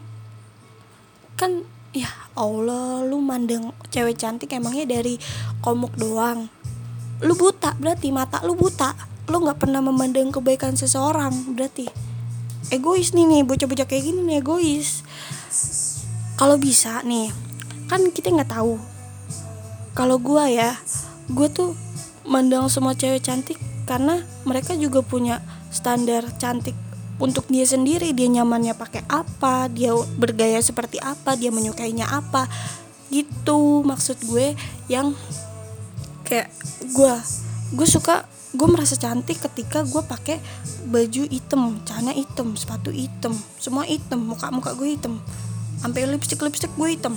Kan 1.35 1.67
ya 1.93 2.09
Allah 2.33 3.05
lu 3.05 3.21
mandang 3.21 3.77
cewek 3.93 4.17
cantik 4.17 4.53
emangnya 4.57 4.89
dari 4.89 5.21
komuk 5.61 5.93
doang? 6.01 6.49
Lu 7.23 7.37
buta 7.37 7.77
berarti 7.77 8.09
mata 8.11 8.41
lu 8.43 8.57
buta. 8.57 8.97
Lu 9.31 9.39
nggak 9.39 9.63
pernah 9.63 9.79
memandang 9.85 10.33
kebaikan 10.35 10.75
seseorang 10.75 11.55
berarti. 11.55 11.87
Egois 12.73 13.13
nih 13.13 13.29
nih 13.29 13.43
bocah-bocah 13.45 13.87
kayak 13.87 14.05
gini 14.09 14.21
nih 14.25 14.41
egois. 14.41 15.05
Kalau 16.41 16.57
bisa 16.57 17.05
nih 17.05 17.31
kan 17.87 18.03
kita 18.11 18.33
nggak 18.33 18.51
tahu. 18.51 18.81
Kalau 19.93 20.17
gua 20.17 20.49
ya 20.49 20.81
gue 21.31 21.49
tuh 21.53 21.77
mandang 22.27 22.67
semua 22.67 22.97
cewek 22.97 23.23
cantik 23.23 23.61
karena 23.87 24.25
mereka 24.49 24.75
juga 24.75 25.05
punya 25.05 25.45
standar 25.71 26.27
cantik 26.41 26.75
untuk 27.21 27.49
dia 27.53 27.65
sendiri 27.69 28.15
dia 28.17 28.29
nyamannya 28.29 28.73
pakai 28.77 29.05
apa 29.09 29.69
dia 29.69 29.93
bergaya 30.17 30.61
seperti 30.61 31.01
apa 31.03 31.37
dia 31.37 31.53
menyukainya 31.53 32.09
apa. 32.09 32.49
Gitu 33.13 33.85
maksud 33.85 34.21
gue 34.25 34.57
yang 34.89 35.13
kayak 36.25 36.49
gue 36.97 37.15
gue 37.73 37.89
suka 37.89 38.25
gue 38.53 38.69
merasa 38.69 39.01
cantik 39.01 39.41
ketika 39.41 39.81
gue 39.85 40.03
pakai 40.05 40.37
baju 40.89 41.25
hitam 41.29 41.81
celana 41.89 42.13
hitam 42.13 42.53
sepatu 42.53 42.93
hitam 42.93 43.33
semua 43.57 43.89
hitam 43.89 44.21
muka 44.21 44.53
muka 44.53 44.77
gue 44.77 44.93
hitam 44.93 45.17
sampai 45.81 46.05
lipstick 46.05 46.41
lipstick 46.41 46.73
gue 46.77 46.89
hitam. 46.93 47.17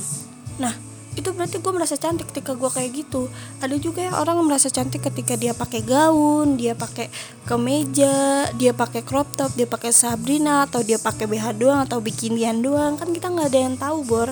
Nah 0.60 0.85
itu 1.16 1.32
berarti 1.32 1.64
gue 1.64 1.72
merasa 1.72 1.96
cantik 1.96 2.28
ketika 2.36 2.52
gue 2.60 2.68
kayak 2.68 2.92
gitu. 2.92 3.32
Ada 3.64 3.80
juga 3.80 4.04
yang 4.04 4.16
orang 4.20 4.44
merasa 4.44 4.68
cantik 4.68 5.00
ketika 5.00 5.40
dia 5.40 5.56
pakai 5.56 5.82
gaun 5.82 6.60
dia 6.60 6.76
pakai 6.76 7.08
kemeja 7.48 8.52
dia 8.60 8.76
pakai 8.76 9.02
crop 9.02 9.32
top 9.40 9.56
dia 9.56 9.64
pakai 9.64 9.96
sabrina 9.96 10.68
atau 10.68 10.84
dia 10.84 11.00
pakai 11.00 11.24
BH 11.26 11.56
doang 11.56 11.80
atau 11.88 12.04
bikinian 12.04 12.60
doang. 12.60 13.00
Kan 13.00 13.16
kita 13.16 13.32
nggak 13.32 13.48
ada 13.48 13.60
yang 13.60 13.76
tahu 13.80 14.04
bor. 14.04 14.30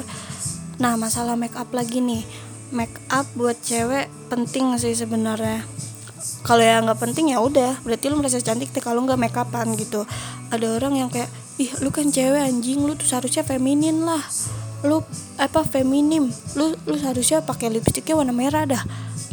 Nah 0.83 0.99
masalah 0.99 1.39
make 1.39 1.55
up 1.55 1.71
lagi 1.71 2.03
nih. 2.03 2.27
Make 2.75 2.99
up 3.07 3.31
buat 3.39 3.55
cewek 3.63 4.11
penting 4.27 4.75
sih 4.75 4.91
sebenarnya. 4.91 5.63
Kalau 6.43 6.59
yang 6.59 6.83
nggak 6.83 6.99
penting 6.99 7.31
ya 7.31 7.39
udah. 7.39 7.79
Berarti 7.87 8.11
lu 8.11 8.19
merasa 8.19 8.43
cantik 8.43 8.75
tapi 8.75 8.83
kalau 8.83 9.07
nggak 9.07 9.19
make 9.19 9.39
upan 9.39 9.71
gitu. 9.79 10.03
Ada 10.51 10.67
orang 10.67 10.99
yang 10.99 11.07
kayak 11.07 11.31
ih 11.63 11.71
lu 11.79 11.95
kan 11.95 12.11
cewek 12.11 12.43
anjing. 12.43 12.83
Lu 12.83 12.99
tuh 12.99 13.07
seharusnya 13.07 13.47
feminin 13.47 14.03
lah 14.03 14.19
lu 14.83 15.01
apa 15.39 15.63
feminim. 15.63 16.27
Lu 16.55 16.75
lu 16.85 16.95
seharusnya 16.99 17.43
pakai 17.43 17.71
lipstiknya 17.71 18.19
warna 18.19 18.35
merah 18.35 18.67
dah. 18.67 18.83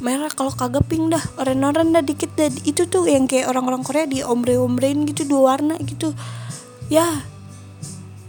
Merah 0.01 0.31
kalau 0.33 0.55
kagak 0.55 0.87
pink 0.87 1.13
dah. 1.13 1.23
Oren-oren 1.37 1.93
dah 1.93 2.03
dikit 2.03 2.33
dah. 2.39 2.49
Itu 2.65 2.87
tuh 2.87 3.11
yang 3.11 3.27
kayak 3.27 3.51
orang-orang 3.51 3.83
Korea 3.83 4.07
di 4.07 4.23
ombre-ombrein 4.25 5.05
gitu 5.11 5.27
dua 5.27 5.55
warna 5.57 5.75
gitu. 5.83 6.15
Ya 6.89 7.27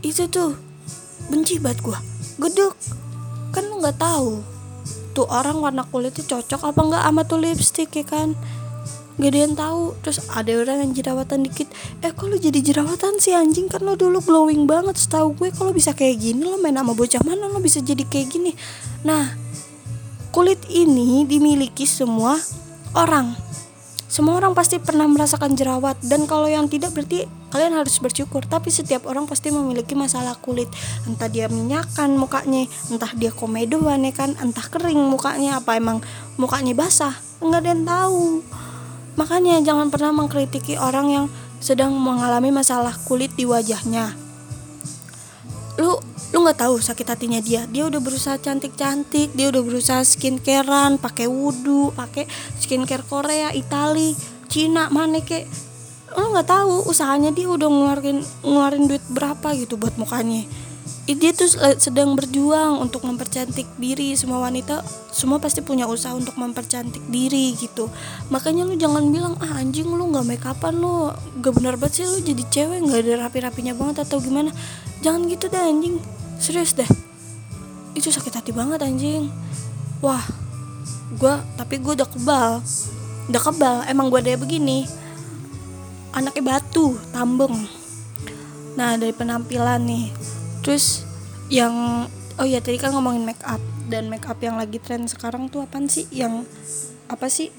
itu 0.01 0.25
tuh 0.27 0.57
benci 1.29 1.61
banget 1.61 1.85
gua. 1.85 2.01
Geduk 2.41 2.73
kan 3.51 3.67
lu 3.67 3.83
nggak 3.83 3.99
tahu 3.99 4.39
tuh 5.11 5.27
orang 5.27 5.59
warna 5.59 5.83
kulitnya 5.83 6.23
cocok 6.23 6.71
apa 6.71 6.79
nggak 6.79 7.03
sama 7.03 7.21
tuh 7.27 7.39
lipstick 7.43 7.91
ya 7.91 8.05
kan 8.07 8.31
gak 9.21 9.37
ada 9.37 9.39
yang 9.45 9.53
tahu. 9.53 9.83
Terus 10.01 10.17
ada 10.33 10.51
orang 10.57 10.77
yang 10.81 10.91
jerawatan 10.97 11.45
dikit. 11.45 11.69
Eh 12.01 12.09
kok 12.09 12.25
jadi 12.33 12.59
jerawatan 12.59 13.21
sih 13.21 13.37
anjing? 13.37 13.69
Kan 13.69 13.85
lo 13.85 13.93
dulu 13.93 14.17
glowing 14.25 14.65
banget 14.65 14.97
setahu 14.97 15.37
gue. 15.37 15.53
Kalau 15.53 15.69
bisa 15.69 15.93
kayak 15.93 16.17
gini? 16.17 16.41
Lo 16.41 16.57
main 16.57 16.73
sama 16.73 16.97
bocah 16.97 17.21
mana? 17.21 17.45
Lo 17.45 17.61
bisa 17.61 17.77
jadi 17.85 18.01
kayak 18.01 18.27
gini? 18.33 18.51
Nah 19.05 19.37
kulit 20.33 20.65
ini 20.73 21.29
dimiliki 21.29 21.85
semua 21.85 22.41
orang. 22.97 23.37
Semua 24.11 24.43
orang 24.43 24.51
pasti 24.51 24.75
pernah 24.75 25.07
merasakan 25.07 25.55
jerawat. 25.55 26.01
Dan 26.03 26.25
kalau 26.25 26.49
yang 26.49 26.67
tidak 26.67 26.91
berarti 26.91 27.29
kalian 27.53 27.77
harus 27.77 27.95
bersyukur. 28.01 28.43
Tapi 28.43 28.73
setiap 28.73 29.05
orang 29.05 29.29
pasti 29.29 29.53
memiliki 29.53 29.95
masalah 29.95 30.35
kulit. 30.35 30.67
Entah 31.05 31.29
dia 31.29 31.45
minyakan 31.47 32.17
mukanya 32.17 32.67
entah 32.89 33.13
dia 33.15 33.31
komedoan 33.31 34.03
ya 34.03 34.11
kan? 34.11 34.33
Entah 34.41 34.65
kering 34.67 34.99
mukanya 34.99 35.61
apa 35.61 35.77
emang 35.77 36.03
mukanya 36.35 36.75
basah. 36.75 37.15
Nggak 37.39 37.59
ada 37.63 37.69
yang 37.71 37.85
tahu 37.87 38.23
Makanya 39.19 39.59
jangan 39.59 39.91
pernah 39.91 40.15
mengkritiki 40.15 40.79
orang 40.79 41.07
yang 41.11 41.25
sedang 41.59 41.93
mengalami 41.93 42.49
masalah 42.49 42.95
kulit 43.05 43.35
di 43.35 43.43
wajahnya. 43.43 44.15
Lu 45.79 45.99
lu 46.31 46.37
nggak 46.47 46.63
tahu 46.63 46.79
sakit 46.79 47.07
hatinya 47.11 47.43
dia. 47.43 47.67
Dia 47.67 47.91
udah 47.91 47.99
berusaha 47.99 48.39
cantik-cantik, 48.39 49.35
dia 49.35 49.51
udah 49.51 49.61
berusaha 49.61 50.01
skincarean, 50.07 50.95
pakai 50.95 51.27
wudhu, 51.27 51.91
pakai 51.91 52.23
skincare 52.55 53.03
Korea, 53.03 53.51
Itali, 53.51 54.15
Cina, 54.47 54.87
mana 54.87 55.19
kek. 55.19 55.45
Lu 56.15 56.31
nggak 56.31 56.47
tahu 56.47 56.87
usahanya 56.87 57.35
dia 57.35 57.47
udah 57.51 57.67
ngeluarin 57.67 58.19
ngeluarin 58.43 58.83
duit 58.87 59.03
berapa 59.11 59.55
gitu 59.55 59.79
buat 59.79 59.95
mukanya 59.95 60.43
dia 61.17 61.31
tuh 61.33 61.49
sedang 61.81 62.13
berjuang 62.13 62.77
untuk 62.77 63.07
mempercantik 63.07 63.65
diri. 63.79 64.13
Semua 64.13 64.43
wanita 64.43 64.85
semua 65.09 65.41
pasti 65.41 65.65
punya 65.65 65.89
usaha 65.89 66.13
untuk 66.13 66.37
mempercantik 66.37 67.01
diri 67.09 67.57
gitu. 67.57 67.89
Makanya 68.29 68.67
lu 68.69 68.77
jangan 68.77 69.09
bilang 69.09 69.33
ah 69.41 69.57
anjing 69.57 69.89
lu 69.89 70.11
nggak 70.11 70.25
make 70.27 70.45
upan 70.45 70.77
lu 70.77 71.09
gak 71.41 71.53
bener 71.57 71.75
banget 71.79 72.01
sih 72.01 72.05
lu 72.05 72.19
jadi 72.21 72.43
cewek 72.47 72.79
nggak 72.85 72.99
ada 73.01 73.13
rapi-rapinya 73.27 73.73
banget 73.73 74.05
atau 74.05 74.21
gimana. 74.21 74.53
Jangan 75.01 75.25
gitu 75.31 75.49
deh 75.49 75.63
anjing. 75.63 75.95
Serius 76.37 76.77
deh. 76.77 76.87
Itu 77.97 78.13
sakit 78.13 78.37
hati 78.37 78.51
banget 78.53 78.85
anjing. 78.85 79.31
Wah 80.05 80.21
gue 81.17 81.33
tapi 81.55 81.81
gue 81.81 81.93
udah 81.97 82.09
kebal. 82.09 82.61
Udah 83.31 83.41
kebal 83.41 83.75
emang 83.89 84.11
gue 84.13 84.21
deh 84.21 84.37
begini. 84.37 84.85
Anaknya 86.13 86.59
batu 86.59 86.99
tambeng. 87.15 87.55
Nah 88.77 88.99
dari 88.99 89.15
penampilan 89.15 89.81
nih 89.87 90.31
terus 90.61 91.03
yang 91.51 92.07
oh 92.39 92.47
ya 92.47 92.63
tadi 92.63 92.79
kan 92.79 92.95
ngomongin 92.95 93.27
make 93.27 93.43
up. 93.43 93.59
Dan 93.91 94.07
make 94.07 94.23
up 94.23 94.39
yang 94.39 94.55
lagi 94.55 94.79
tren 94.79 95.03
sekarang 95.05 95.51
tuh 95.51 95.67
apa 95.67 95.77
sih? 95.85 96.07
Yang 96.09 96.47
apa 97.11 97.27
sih? 97.27 97.51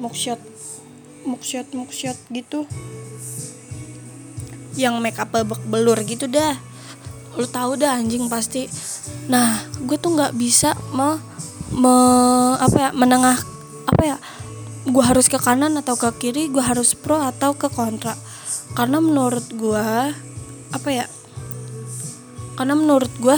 Mugshot 0.00 0.40
mugshot 1.22 1.66
mugshot 1.74 2.18
gitu. 2.30 2.66
Yang 4.74 4.94
make 4.98 5.18
up 5.20 5.30
bebek 5.30 5.62
belur 5.68 5.98
gitu 6.02 6.26
dah. 6.26 6.58
Lu 7.38 7.46
tahu 7.46 7.78
dah 7.78 7.96
anjing 7.96 8.26
pasti. 8.26 8.66
Nah 9.30 9.62
gue 9.78 9.96
tuh 10.00 10.16
nggak 10.16 10.34
bisa 10.36 10.74
me, 10.92 11.20
me 11.72 11.96
apa 12.58 12.76
ya 12.78 12.90
menengah 12.92 13.38
apa 13.88 14.02
ya 14.02 14.16
gue 14.82 15.04
harus 15.04 15.30
ke 15.30 15.38
kanan 15.38 15.78
atau 15.78 15.94
ke 15.94 16.10
kiri 16.18 16.50
gue 16.50 16.62
harus 16.62 16.96
pro 16.98 17.22
atau 17.22 17.54
ke 17.54 17.70
kontra. 17.70 18.16
Karena 18.74 18.98
menurut 18.98 19.46
gue 19.52 19.86
apa 20.72 20.88
ya 20.88 21.06
karena 22.56 22.74
menurut 22.76 23.10
gue 23.20 23.36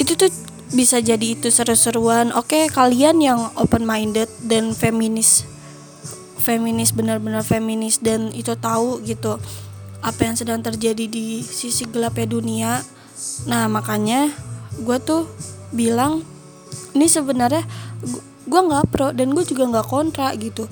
itu 0.00 0.16
tuh 0.16 0.32
bisa 0.70 1.02
jadi 1.02 1.34
itu 1.34 1.50
seru-seruan. 1.50 2.30
Oke 2.34 2.70
kalian 2.70 3.18
yang 3.18 3.50
open 3.58 3.82
minded 3.82 4.30
dan 4.46 4.70
feminis 4.70 5.44
feminis 6.40 6.96
benar-benar 6.96 7.44
feminis 7.44 8.00
dan 8.00 8.32
itu 8.32 8.56
tahu 8.56 9.04
gitu 9.04 9.36
apa 10.00 10.20
yang 10.24 10.34
sedang 10.34 10.64
terjadi 10.64 11.04
di 11.04 11.44
sisi 11.44 11.84
gelapnya 11.84 12.26
dunia. 12.26 12.72
Nah 13.44 13.68
makanya 13.68 14.32
gue 14.80 14.98
tuh 15.02 15.28
bilang 15.74 16.24
ini 16.96 17.06
sebenarnya 17.06 17.66
gue 18.48 18.60
nggak 18.60 18.88
pro 18.88 19.12
dan 19.12 19.36
gue 19.36 19.44
juga 19.44 19.68
nggak 19.68 19.86
kontra 19.86 20.32
gitu. 20.38 20.64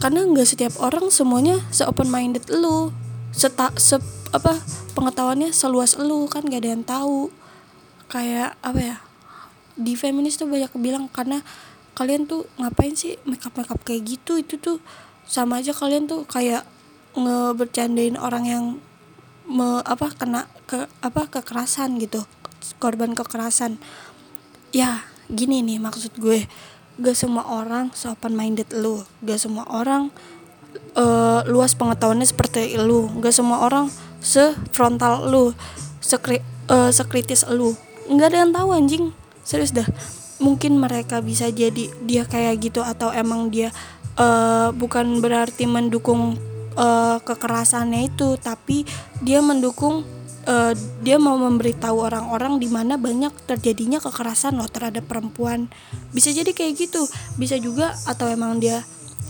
Karena 0.00 0.24
nggak 0.24 0.48
setiap 0.48 0.74
orang 0.80 1.12
semuanya 1.12 1.60
se 1.68 1.84
open 1.84 2.08
minded 2.08 2.48
lu 2.48 2.90
seta 3.34 3.74
se 3.74 3.98
apa 4.30 4.62
pengetahuannya 4.94 5.50
seluas 5.50 5.98
lu 5.98 6.30
kan 6.30 6.46
gak 6.46 6.62
ada 6.62 6.70
yang 6.70 6.86
tahu. 6.86 7.34
Kayak 8.06 8.54
apa 8.62 8.80
ya 8.80 8.96
di 9.74 9.98
feminis 9.98 10.38
tuh 10.38 10.46
banyak 10.46 10.70
bilang 10.78 11.10
karena 11.10 11.42
kalian 11.98 12.30
tuh 12.30 12.46
ngapain 12.62 12.94
sih 12.94 13.18
makeup 13.26 13.58
makeup 13.58 13.82
kayak 13.82 14.06
gitu? 14.06 14.38
Itu 14.38 14.62
tuh 14.62 14.78
sama 15.26 15.58
aja 15.58 15.74
kalian 15.74 16.06
tuh 16.06 16.22
kayak 16.30 16.62
ngebercandain 17.14 18.18
orang 18.18 18.44
yang 18.46 18.64
me, 19.46 19.82
apa 19.82 20.10
kena 20.14 20.50
ke 20.66 20.86
apa 21.02 21.26
kekerasan 21.30 21.98
gitu 21.98 22.22
korban 22.78 23.12
kekerasan. 23.12 23.76
Ya 24.74 25.04
gini 25.28 25.60
nih 25.60 25.82
maksud 25.82 26.16
gue. 26.18 26.46
Gak 26.94 27.18
semua 27.18 27.42
orang 27.50 27.90
open 27.90 28.38
minded 28.38 28.70
lu. 28.70 29.02
Gak 29.26 29.42
semua 29.42 29.66
orang 29.66 30.14
uh, 30.96 31.42
luas 31.46 31.74
pengetahuannya 31.76 32.26
seperti 32.26 32.78
lu. 32.78 33.10
Gak 33.20 33.34
semua 33.34 33.62
orang 33.66 33.90
sefrontal 34.24 35.28
lu 35.28 35.52
sekri, 36.00 36.40
uh, 36.70 36.90
sekritis 36.90 37.44
lu. 37.50 37.76
Nggak 38.08 38.28
ada 38.32 38.38
yang 38.44 38.52
tahu 38.52 38.68
anjing. 38.72 39.04
Serius 39.44 39.72
dah. 39.74 39.86
Mungkin 40.40 40.80
mereka 40.80 41.20
bisa 41.22 41.48
jadi 41.52 41.92
dia 42.02 42.24
kayak 42.26 42.58
gitu 42.64 42.80
atau 42.82 43.14
emang 43.14 43.48
dia 43.52 43.70
uh, 44.18 44.74
bukan 44.74 45.22
berarti 45.22 45.64
mendukung 45.64 46.36
uh, 46.74 47.18
kekerasannya 47.22 48.10
itu 48.12 48.34
tapi 48.36 48.82
dia 49.22 49.38
mendukung 49.40 50.02
uh, 50.48 50.72
dia 51.00 51.16
mau 51.16 51.38
memberitahu 51.38 51.96
orang-orang 51.96 52.60
di 52.60 52.68
mana 52.68 52.98
banyak 53.00 53.32
terjadinya 53.48 53.98
kekerasan 54.00 54.58
loh 54.58 54.68
terhadap 54.68 55.06
perempuan. 55.08 55.70
Bisa 56.12 56.30
jadi 56.30 56.50
kayak 56.52 56.72
gitu. 56.76 57.06
Bisa 57.40 57.56
juga 57.58 57.96
atau 58.04 58.28
emang 58.28 58.60
dia 58.60 58.84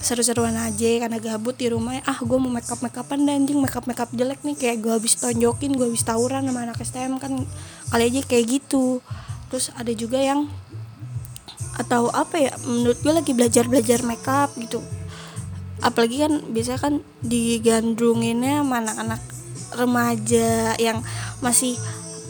seru-seruan 0.05 0.53
aja 0.55 1.09
karena 1.09 1.17
gabut 1.17 1.57
di 1.57 1.73
rumah 1.73 1.99
ah 2.05 2.21
gue 2.21 2.39
mau 2.39 2.53
make 2.53 2.69
up 2.69 2.85
make 2.85 2.95
upan 2.95 3.25
dan 3.25 3.43
anjing. 3.43 3.59
Make 3.59 3.75
up 3.75 3.89
make 3.89 3.99
up 3.99 4.13
jelek 4.13 4.45
nih 4.45 4.55
kayak 4.55 4.85
gue 4.85 4.93
habis 4.93 5.17
tonjokin 5.17 5.73
gue 5.75 5.87
habis 5.89 6.05
tawuran 6.05 6.45
sama 6.45 6.61
anak 6.69 6.79
STM 6.79 7.17
kan 7.17 7.33
kali 7.89 8.03
aja 8.13 8.21
kayak 8.29 8.45
gitu. 8.61 9.01
Terus 9.49 9.73
ada 9.73 9.91
juga 9.97 10.21
yang 10.21 10.47
atau 11.75 12.13
apa 12.15 12.39
ya 12.39 12.53
menurut 12.63 13.01
gue 13.03 13.13
lagi 13.17 13.33
belajar 13.33 13.65
belajar 13.67 14.05
make 14.05 14.29
up 14.29 14.53
gitu. 14.61 14.85
Apalagi 15.83 16.23
kan 16.23 16.33
biasanya 16.53 16.81
kan 16.81 16.95
digandrunginnya 17.25 18.63
sama 18.63 18.85
anak-anak 18.85 19.23
remaja 19.75 20.79
yang 20.79 21.03
masih 21.43 21.75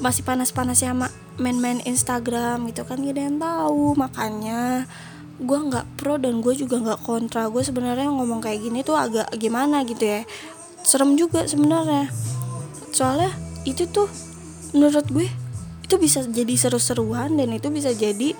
masih 0.00 0.22
panas-panas 0.24 0.80
sama 0.80 1.12
main-main 1.38 1.82
Instagram 1.82 2.66
gitu 2.70 2.86
kan 2.86 3.02
gak 3.02 3.14
ada 3.14 3.22
yang 3.26 3.38
tahu 3.42 3.98
makanya 3.98 4.86
gue 5.42 5.58
nggak 5.58 5.98
pro 5.98 6.14
dan 6.20 6.38
gue 6.38 6.54
juga 6.54 6.78
nggak 6.78 7.00
kontra. 7.02 7.50
Gue 7.50 7.66
sebenarnya 7.66 8.06
ngomong 8.10 8.38
kayak 8.38 8.62
gini 8.62 8.86
tuh 8.86 8.94
agak 8.94 9.30
gimana 9.34 9.82
gitu 9.82 10.04
ya. 10.04 10.20
Serem 10.86 11.18
juga 11.18 11.48
sebenarnya. 11.48 12.12
Soalnya 12.94 13.34
itu 13.66 13.88
tuh 13.90 14.06
menurut 14.76 15.06
gue 15.10 15.26
itu 15.84 15.94
bisa 16.00 16.24
jadi 16.24 16.54
seru-seruan 16.56 17.36
dan 17.36 17.52
itu 17.52 17.68
bisa 17.68 17.92
jadi 17.92 18.32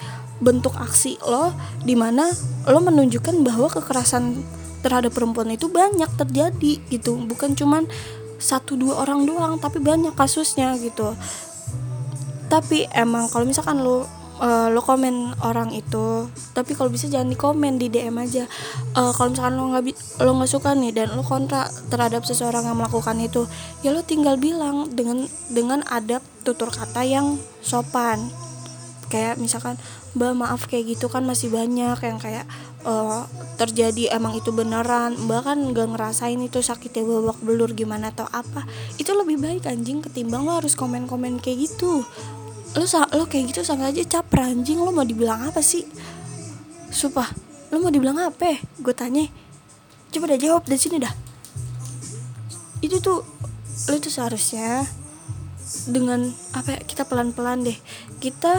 bentuk 0.43 0.75
aksi 0.75 1.21
lo 1.23 1.55
di 1.83 1.95
mana 1.95 2.27
lo 2.67 2.79
menunjukkan 2.83 3.47
bahwa 3.47 3.71
kekerasan 3.71 4.43
terhadap 4.83 5.15
perempuan 5.17 5.53
itu 5.53 5.73
banyak 5.73 6.09
terjadi 6.15 6.73
gitu. 6.93 7.17
Bukan 7.17 7.57
cuman 7.57 7.89
satu 8.39 8.77
dua 8.77 9.03
orang 9.03 9.25
doang 9.25 9.57
tapi 9.59 9.81
banyak 9.81 10.13
kasusnya 10.13 10.77
gitu. 10.79 11.17
Tapi 12.53 12.87
emang 12.93 13.27
kalau 13.33 13.49
misalkan 13.49 13.81
lo 13.81 14.05
uh, 14.41 14.69
lo 14.73 14.81
komen 14.83 15.39
orang 15.45 15.71
itu 15.71 16.27
tapi 16.57 16.75
kalau 16.75 16.91
bisa 16.91 17.07
jangan 17.07 17.31
di 17.31 17.39
komen 17.39 17.79
di 17.79 17.91
DM 17.91 18.17
aja. 18.19 18.49
Uh, 18.97 19.13
kalau 19.15 19.31
misalkan 19.35 19.55
lo 19.59 19.65
nggak 19.71 19.85
lo 20.25 20.31
nggak 20.39 20.51
suka 20.51 20.71
nih 20.75 20.93
dan 20.95 21.15
lo 21.15 21.23
kontra 21.23 21.69
terhadap 21.91 22.27
seseorang 22.27 22.67
yang 22.67 22.79
melakukan 22.79 23.19
itu 23.21 23.47
ya 23.85 23.95
lo 23.95 24.03
tinggal 24.03 24.39
bilang 24.41 24.91
dengan 24.95 25.27
dengan 25.51 25.85
adab 25.91 26.23
tutur 26.43 26.71
kata 26.73 27.05
yang 27.07 27.39
sopan. 27.63 28.31
Kayak 29.13 29.39
misalkan 29.39 29.79
mbak 30.15 30.33
maaf 30.35 30.71
kayak 30.71 30.95
gitu 30.95 31.11
kan 31.11 31.27
masih 31.27 31.51
banyak 31.51 31.99
yang 31.99 32.19
kayak 32.23 32.47
uh, 32.87 33.27
terjadi 33.59 34.15
emang 34.15 34.39
itu 34.39 34.51
beneran? 34.51 35.15
Mbak 35.15 35.41
kan 35.43 35.59
nggak 35.59 35.89
ngerasain 35.95 36.41
itu 36.41 36.63
sakitnya 36.63 37.03
babak 37.03 37.39
belur 37.43 37.71
gimana 37.75 38.11
atau 38.11 38.27
apa. 38.31 38.67
Itu 38.99 39.15
lebih 39.15 39.39
baik 39.39 39.67
anjing 39.67 40.03
ketimbang 40.03 40.47
lo 40.47 40.59
harus 40.59 40.75
komen-komen 40.79 41.39
kayak 41.43 41.69
gitu 41.71 42.07
lo 42.75 42.85
lo 43.15 43.25
kayak 43.31 43.55
gitu 43.55 43.63
sama 43.63 43.91
aja 43.95 44.03
caper 44.03 44.51
anjing 44.51 44.83
lo 44.83 44.91
mau 44.91 45.07
dibilang 45.07 45.47
apa 45.47 45.63
sih? 45.63 45.87
Sumpah 46.91 47.31
lo 47.71 47.79
mau 47.79 47.91
dibilang 47.91 48.19
apa? 48.19 48.59
Gue 48.83 48.95
tanya. 48.95 49.31
Coba 50.11 50.35
dah 50.35 50.39
jawab 50.39 50.67
dari 50.67 50.81
sini 50.83 50.99
dah. 50.99 51.15
Itu 52.83 52.99
tuh 52.99 53.23
lo 53.91 53.97
tuh 54.03 54.11
seharusnya 54.11 54.87
dengan 55.87 56.35
apa 56.55 56.79
ya 56.79 56.81
kita 56.83 57.07
pelan-pelan 57.07 57.63
deh. 57.63 57.79
Kita 58.19 58.53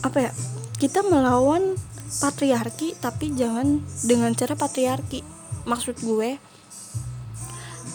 apa 0.00 0.18
ya 0.18 0.32
kita 0.80 1.04
melawan 1.04 1.76
patriarki 2.20 2.96
tapi 2.96 3.36
jangan 3.36 3.84
dengan 4.00 4.32
cara 4.32 4.56
patriarki. 4.56 5.20
Maksud 5.68 6.00
gue 6.00 6.40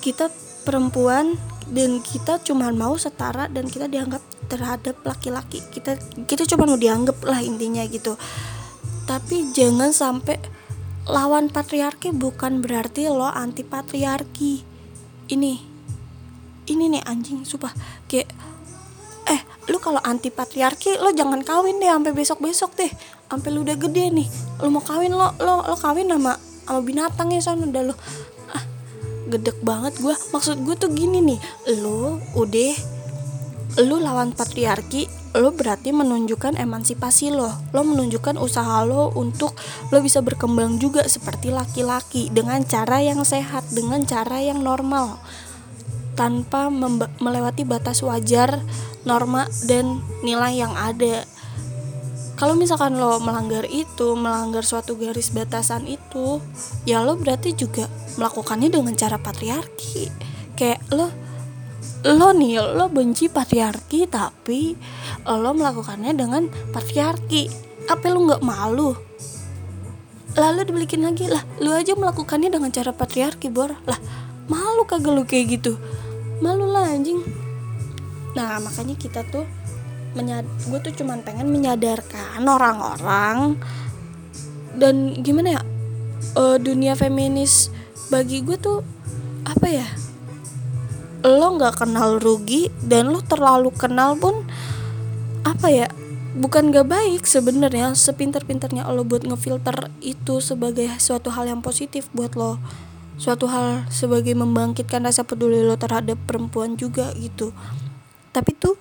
kita 0.06 0.30
perempuan 0.62 1.34
dan 1.74 1.98
kita 2.06 2.38
cuma 2.46 2.70
mau 2.70 2.94
setara 2.94 3.50
dan 3.50 3.66
kita 3.66 3.90
dianggap 3.90 4.22
terhadap 4.48 5.02
laki-laki. 5.04 5.62
Kita 5.74 5.98
kita 6.26 6.44
cuma 6.50 6.70
mau 6.70 6.80
dianggap 6.80 7.22
lah 7.26 7.42
intinya 7.42 7.84
gitu. 7.86 8.18
Tapi 9.06 9.54
jangan 9.54 9.94
sampai 9.94 10.38
lawan 11.06 11.54
patriarki 11.54 12.10
bukan 12.10 12.66
berarti 12.66 13.06
lo 13.06 13.30
anti 13.30 13.62
patriarki 13.62 14.66
ini 15.30 15.54
ini 16.66 16.84
nih 16.98 17.04
anjing 17.06 17.46
sumpah. 17.46 17.74
Kayak 18.10 18.34
eh 19.30 19.42
lu 19.70 19.78
kalau 19.78 20.02
anti 20.02 20.34
patriarki 20.34 20.98
lo 20.98 21.14
jangan 21.14 21.46
kawin 21.46 21.78
deh 21.78 21.90
sampai 21.90 22.14
besok 22.14 22.40
besok 22.42 22.74
deh. 22.74 22.90
Sampai 23.30 23.50
lu 23.54 23.62
udah 23.62 23.78
gede 23.78 24.10
nih 24.10 24.28
lo 24.62 24.70
mau 24.74 24.82
kawin 24.82 25.14
lo 25.14 25.34
lo 25.38 25.66
lo 25.66 25.76
kawin 25.78 26.10
sama 26.10 26.38
sama 26.66 26.82
binatang 26.82 27.30
ya 27.30 27.42
sana 27.42 27.70
udah 27.70 27.94
lo 27.94 27.96
gedek 29.26 29.58
banget 29.66 29.98
gue 29.98 30.14
maksud 30.30 30.62
gue 30.62 30.76
tuh 30.78 30.92
gini 30.94 31.18
nih 31.34 31.40
lo 31.82 32.22
udah 32.38 32.74
lo 33.76 34.00
lawan 34.00 34.32
patriarki 34.32 35.26
lo 35.36 35.52
berarti 35.52 35.92
menunjukkan 35.92 36.56
emansipasi 36.56 37.36
lo. 37.36 37.52
Lo 37.76 37.84
menunjukkan 37.84 38.40
usaha 38.40 38.88
lo 38.88 39.12
untuk 39.12 39.52
lo 39.92 40.00
bisa 40.00 40.24
berkembang 40.24 40.80
juga 40.80 41.04
seperti 41.12 41.52
laki-laki 41.52 42.32
dengan 42.32 42.64
cara 42.64 43.04
yang 43.04 43.20
sehat 43.28 43.68
dengan 43.76 44.08
cara 44.08 44.40
yang 44.40 44.64
normal. 44.64 45.20
Tanpa 46.16 46.72
melewati 47.20 47.68
batas 47.68 48.00
wajar 48.00 48.64
norma 49.04 49.52
dan 49.68 50.00
nilai 50.24 50.56
yang 50.56 50.72
ada. 50.72 51.28
Kalau 52.36 52.56
misalkan 52.56 52.96
lo 53.00 53.20
melanggar 53.20 53.64
itu 53.68 54.16
melanggar 54.16 54.64
suatu 54.64 55.00
garis 55.00 55.32
batasan 55.32 55.88
itu 55.88 56.44
ya 56.84 57.00
lo 57.04 57.16
berarti 57.16 57.56
juga 57.56 57.88
melakukannya 58.16 58.72
dengan 58.72 58.96
cara 58.96 59.20
patriarki. 59.20 60.12
Kayak 60.56 60.84
lo 60.96 61.12
lo 62.06 62.30
nih 62.38 62.62
lo 62.62 62.86
benci 62.90 63.30
patriarki 63.34 64.06
tapi 64.06 64.78
lo 65.26 65.52
melakukannya 65.54 66.14
dengan 66.14 66.46
patriarki. 66.74 67.50
Apa 67.90 68.10
lo 68.14 68.26
nggak 68.30 68.44
malu. 68.46 68.94
Lalu 70.36 70.68
dibalikin 70.68 71.02
lagi 71.06 71.32
lah 71.32 71.42
lo 71.64 71.74
aja 71.74 71.96
melakukannya 71.96 72.52
dengan 72.54 72.70
cara 72.70 72.94
patriarki 72.94 73.50
bor. 73.50 73.74
Lah 73.90 74.00
malu 74.46 74.86
kagak 74.86 75.14
lo 75.14 75.24
kayak 75.26 75.62
gitu? 75.62 75.78
Malu 76.42 76.70
lah 76.70 76.94
anjing. 76.94 77.22
Nah 78.38 78.60
makanya 78.62 78.94
kita 79.00 79.26
tuh 79.32 79.48
menyad 80.16 80.48
gue 80.72 80.80
tuh 80.80 80.94
cuman 81.04 81.20
pengen 81.28 81.52
menyadarkan 81.52 82.40
orang-orang 82.40 83.60
dan 84.80 85.12
gimana 85.20 85.60
ya 85.60 85.62
uh, 86.40 86.56
dunia 86.56 86.96
feminis 86.96 87.68
bagi 88.08 88.40
gue 88.40 88.56
tuh 88.56 88.80
apa 89.44 89.68
ya 89.68 89.88
lo 91.26 91.58
nggak 91.58 91.82
kenal 91.82 92.22
rugi 92.22 92.70
dan 92.86 93.10
lo 93.10 93.20
terlalu 93.26 93.74
kenal 93.74 94.14
pun 94.14 94.46
apa 95.42 95.68
ya 95.74 95.88
bukan 96.36 96.70
gak 96.70 96.92
baik 96.92 97.24
sebenarnya 97.24 97.96
sepinter-pinternya 97.96 98.86
lo 98.92 99.08
buat 99.08 99.24
ngefilter 99.24 99.88
itu 100.04 100.44
sebagai 100.44 100.92
suatu 101.00 101.32
hal 101.32 101.48
yang 101.48 101.64
positif 101.64 102.12
buat 102.12 102.36
lo. 102.36 102.60
Suatu 103.16 103.48
hal 103.48 103.88
sebagai 103.88 104.36
membangkitkan 104.36 105.08
rasa 105.08 105.24
peduli 105.24 105.64
lo 105.64 105.80
terhadap 105.80 106.20
perempuan 106.28 106.76
juga 106.76 107.16
gitu. 107.16 107.56
Tapi 108.36 108.52
tuh 108.52 108.76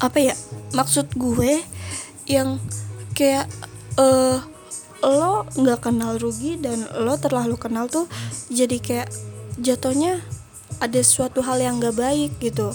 apa 0.00 0.16
ya 0.16 0.34
maksud 0.72 1.12
gue 1.12 1.60
yang 2.24 2.56
kayak 3.12 3.44
uh, 4.00 4.40
lo 5.04 5.44
nggak 5.52 5.84
kenal 5.84 6.16
rugi 6.16 6.56
dan 6.56 6.88
lo 7.04 7.20
terlalu 7.20 7.60
kenal 7.60 7.90
tuh 7.90 8.08
jadi 8.48 8.78
kayak 8.80 9.08
jatuhnya 9.58 10.22
ada 10.78 11.00
suatu 11.02 11.42
hal 11.42 11.58
yang 11.58 11.82
gak 11.82 11.98
baik 11.98 12.38
gitu. 12.38 12.70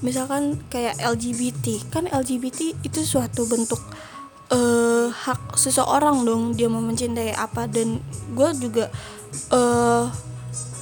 Misalkan 0.00 0.56
kayak 0.72 0.96
LGBT 0.96 1.92
kan 1.92 2.08
LGBT 2.08 2.72
itu 2.80 3.00
suatu 3.04 3.44
bentuk 3.44 3.80
uh, 4.48 5.12
hak 5.12 5.60
seseorang 5.60 6.24
dong 6.24 6.56
dia 6.56 6.72
mau 6.72 6.80
mencintai 6.80 7.36
apa. 7.36 7.68
Dan 7.68 8.00
gue 8.32 8.48
juga 8.56 8.88
uh, 9.52 10.08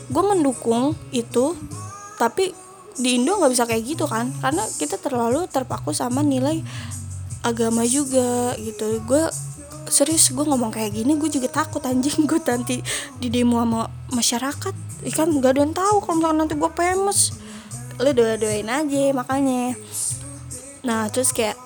gue 0.08 0.22
mendukung 0.22 0.94
itu 1.10 1.58
tapi 2.18 2.54
di 2.98 3.14
Indo 3.14 3.38
nggak 3.38 3.52
bisa 3.54 3.66
kayak 3.66 3.82
gitu 3.82 4.06
kan. 4.06 4.30
Karena 4.38 4.62
kita 4.78 5.02
terlalu 5.02 5.50
terpaku 5.50 5.90
sama 5.90 6.22
nilai 6.22 6.62
agama 7.42 7.82
juga 7.86 8.54
gitu. 8.58 9.02
Gue 9.02 9.26
serius 9.88 10.30
gue 10.30 10.44
ngomong 10.44 10.70
kayak 10.70 10.94
gini 10.94 11.16
gue 11.16 11.30
juga 11.32 11.48
takut 11.50 11.82
anjing. 11.84 12.24
Gue 12.30 12.40
nanti 12.44 12.80
di 13.18 13.28
demo 13.28 13.60
sama 13.60 13.88
masyarakat. 14.12 14.74
Ikan 15.08 15.38
gak 15.38 15.56
ada 15.56 15.60
yang 15.62 15.74
tahu 15.74 15.96
kalau 16.02 16.16
misalnya 16.18 16.38
nanti 16.44 16.54
gue 16.58 16.70
famous. 16.74 17.34
Lo 17.98 18.10
doa 18.14 18.38
doain 18.38 18.68
aja 18.68 19.02
makanya. 19.14 19.74
Nah 20.86 21.10
terus 21.10 21.34
kayak 21.34 21.58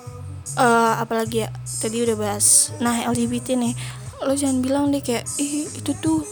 uh, 0.57 0.99
apalagi 1.01 1.45
ya? 1.45 1.49
Tadi 1.81 1.97
udah 2.03 2.15
bahas 2.17 2.73
nah 2.81 3.05
LGBT 3.09 3.59
nih. 3.59 3.73
Lo 4.23 4.33
jangan 4.33 4.63
bilang 4.63 4.85
deh 4.89 5.03
kayak 5.03 5.27
ih 5.37 5.67
itu 5.67 5.91
tuh 5.99 6.23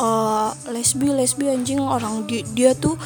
uh, 0.00 0.54
lesbi 0.70 1.12
lesbi 1.12 1.50
anjing. 1.52 1.80
Orang 1.82 2.24
dia, 2.24 2.44
dia 2.54 2.70
tuh 2.72 2.96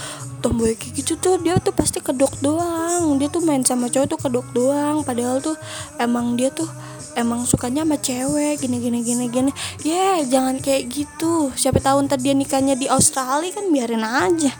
tomboy 0.45 0.79
kayak 0.79 1.03
gitu 1.03 1.19
tuh 1.19 1.41
dia 1.43 1.59
tuh 1.59 1.75
pasti 1.75 1.99
kedok 1.99 2.39
doang. 2.43 3.19
Dia 3.19 3.27
tuh 3.33 3.43
main 3.43 3.65
sama 3.67 3.91
cowok 3.91 4.07
tuh 4.07 4.21
kedok 4.21 4.47
doang. 4.55 5.03
Padahal 5.03 5.43
tuh 5.43 5.57
emang 5.99 6.39
dia 6.39 6.53
tuh 6.53 6.69
emang 7.17 7.49
sukanya 7.49 7.83
sama 7.83 7.97
cewek 7.97 8.61
gini 8.61 8.79
gini 8.79 9.01
gini 9.01 9.25
gini. 9.33 9.51
Ya 9.83 9.91
yeah, 9.91 10.17
jangan 10.29 10.61
kayak 10.61 10.93
gitu. 10.93 11.51
Siapa 11.57 11.81
tahu 11.81 12.05
ntar 12.07 12.21
dia 12.21 12.37
nikahnya 12.37 12.77
di 12.77 12.87
Australia 12.87 13.51
kan 13.57 13.73
biarin 13.73 14.05
aja. 14.05 14.53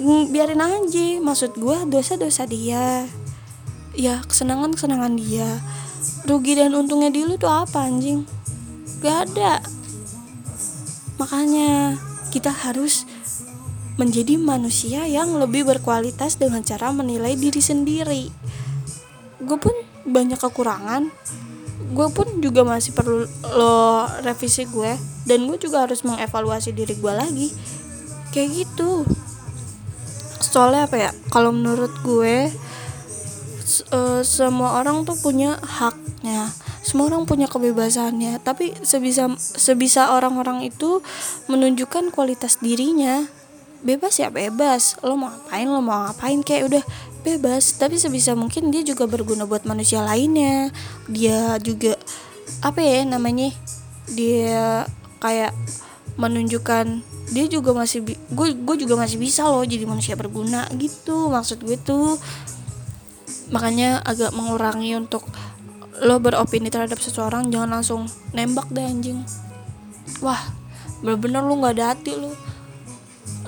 Mm, 0.00 0.32
biarin 0.32 0.64
aja. 0.64 1.06
Maksud 1.20 1.60
gue 1.60 1.76
dosa 1.86 2.16
dosa 2.16 2.48
dia. 2.48 3.04
Ya 3.94 4.24
kesenangan 4.24 4.72
kesenangan 4.74 5.14
dia. 5.14 5.60
Rugi 6.24 6.56
dan 6.56 6.72
untungnya 6.72 7.12
di 7.12 7.22
lu 7.22 7.36
tuh 7.36 7.52
apa 7.52 7.84
anjing? 7.84 8.24
Gak 9.04 9.30
ada. 9.30 9.60
Makanya 11.20 12.00
kita 12.32 12.50
harus 12.50 13.04
menjadi 13.94 14.34
manusia 14.34 15.06
yang 15.06 15.38
lebih 15.38 15.62
berkualitas 15.62 16.34
dengan 16.40 16.66
cara 16.66 16.90
menilai 16.90 17.38
diri 17.38 17.62
sendiri. 17.62 18.26
Gue 19.38 19.58
pun 19.60 19.76
banyak 20.02 20.40
kekurangan 20.40 21.14
gue 21.94 22.08
pun 22.10 22.26
juga 22.42 22.66
masih 22.66 22.90
perlu 22.90 23.24
lo 23.54 24.10
revisi 24.26 24.66
gue 24.66 24.98
dan 25.24 25.46
gue 25.46 25.56
juga 25.56 25.86
harus 25.86 26.02
mengevaluasi 26.02 26.74
diri 26.74 26.98
gue 26.98 27.12
lagi. 27.14 27.48
Kayak 28.34 28.66
gitu. 28.66 29.06
Soalnya 30.42 30.90
apa 30.90 30.96
ya 30.98 31.10
kalau 31.30 31.54
menurut 31.54 31.94
gue 32.02 32.50
uh, 33.94 34.22
semua 34.26 34.82
orang 34.82 35.06
tuh 35.06 35.16
punya 35.22 35.56
haknya. 35.62 36.50
Semua 36.84 37.08
orang 37.08 37.24
punya 37.24 37.46
kebebasannya. 37.46 38.42
Tapi 38.42 38.74
sebisa 38.82 39.30
sebisa 39.38 40.12
orang-orang 40.12 40.66
itu 40.66 41.00
menunjukkan 41.48 42.10
kualitas 42.12 42.60
dirinya 42.60 43.24
bebas 43.84 44.16
ya 44.16 44.32
bebas. 44.32 44.96
Lo 45.04 45.14
mau 45.14 45.28
ngapain 45.28 45.68
lo 45.68 45.84
mau 45.84 46.08
ngapain? 46.08 46.40
Kayak 46.40 46.62
udah 46.72 46.84
bebas. 47.22 47.76
Tapi 47.76 48.00
sebisa 48.00 48.32
mungkin 48.32 48.72
dia 48.72 48.80
juga 48.80 49.04
berguna 49.04 49.44
buat 49.44 49.68
manusia 49.68 50.00
lainnya. 50.00 50.72
Dia 51.06 51.60
juga 51.60 51.94
apa 52.64 52.80
ya 52.80 53.04
namanya 53.04 53.52
dia 54.08 54.88
kayak 55.20 55.52
menunjukkan 56.16 57.00
dia 57.32 57.44
juga 57.48 57.72
masih 57.72 58.04
gue 58.04 58.48
gue 58.52 58.76
juga 58.84 58.94
masih 59.00 59.16
bisa 59.16 59.48
loh 59.48 59.64
jadi 59.64 59.88
manusia 59.88 60.12
berguna 60.16 60.68
gitu 60.80 61.28
maksud 61.28 61.60
gue 61.60 61.76
tuh. 61.76 62.16
Makanya 63.52 64.00
agak 64.00 64.32
mengurangi 64.32 64.96
untuk 64.96 65.28
lo 66.02 66.18
beropini 66.18 66.72
terhadap 66.72 66.98
seseorang 66.98 67.52
jangan 67.52 67.80
langsung 67.80 68.08
nembak 68.32 68.66
deh 68.72 68.82
anjing. 68.82 69.20
Wah 70.24 70.40
bener-bener 71.04 71.44
lu 71.44 71.60
nggak 71.60 71.74
ada 71.76 71.86
hati 71.92 72.16
lu 72.16 72.32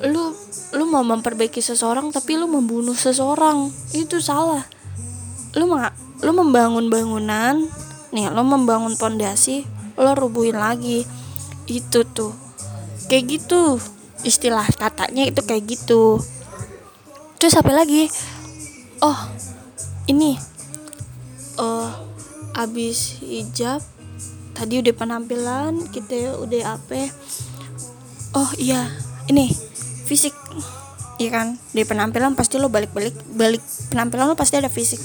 lu 0.04 0.36
lu 0.76 0.84
mau 0.84 1.00
memperbaiki 1.00 1.64
seseorang 1.64 2.12
tapi 2.12 2.36
lu 2.36 2.44
membunuh 2.44 2.96
seseorang. 2.96 3.72
Itu 3.96 4.20
salah. 4.20 4.64
Lu 5.56 5.64
mau 5.64 5.80
lu 6.20 6.32
membangun 6.36 6.92
bangunan. 6.92 7.64
Nih 8.12 8.28
lo 8.28 8.44
membangun 8.44 8.96
pondasi 9.00 9.64
lo 9.96 10.12
rubuhin 10.12 10.60
lagi. 10.60 11.08
Itu 11.64 12.04
tuh. 12.04 12.36
Kayak 13.08 13.40
gitu. 13.40 13.80
Istilah 14.20 14.68
katanya 14.76 15.24
itu 15.24 15.40
kayak 15.40 15.64
gitu. 15.64 16.20
Terus 17.40 17.56
apa 17.56 17.72
lagi? 17.72 18.12
Oh 19.00 19.16
ini. 20.08 20.36
Uh, 21.56 21.88
abis 22.52 23.16
hijab 23.24 23.80
tadi 24.52 24.80
udah 24.80 24.92
penampilan 24.92 25.88
kita 25.88 26.36
udah 26.36 26.76
apa? 26.76 27.08
Oh 28.36 28.52
iya. 28.60 28.92
Ini 29.26 29.75
fisik. 30.06 30.32
Iya 31.18 31.30
kan? 31.34 31.46
Di 31.74 31.82
penampilan 31.82 32.38
pasti 32.38 32.62
lo 32.62 32.70
balik-balik 32.70 33.12
balik 33.34 33.60
penampilan 33.90 34.32
lo 34.32 34.36
pasti 34.38 34.56
ada 34.56 34.70
fisik. 34.70 35.02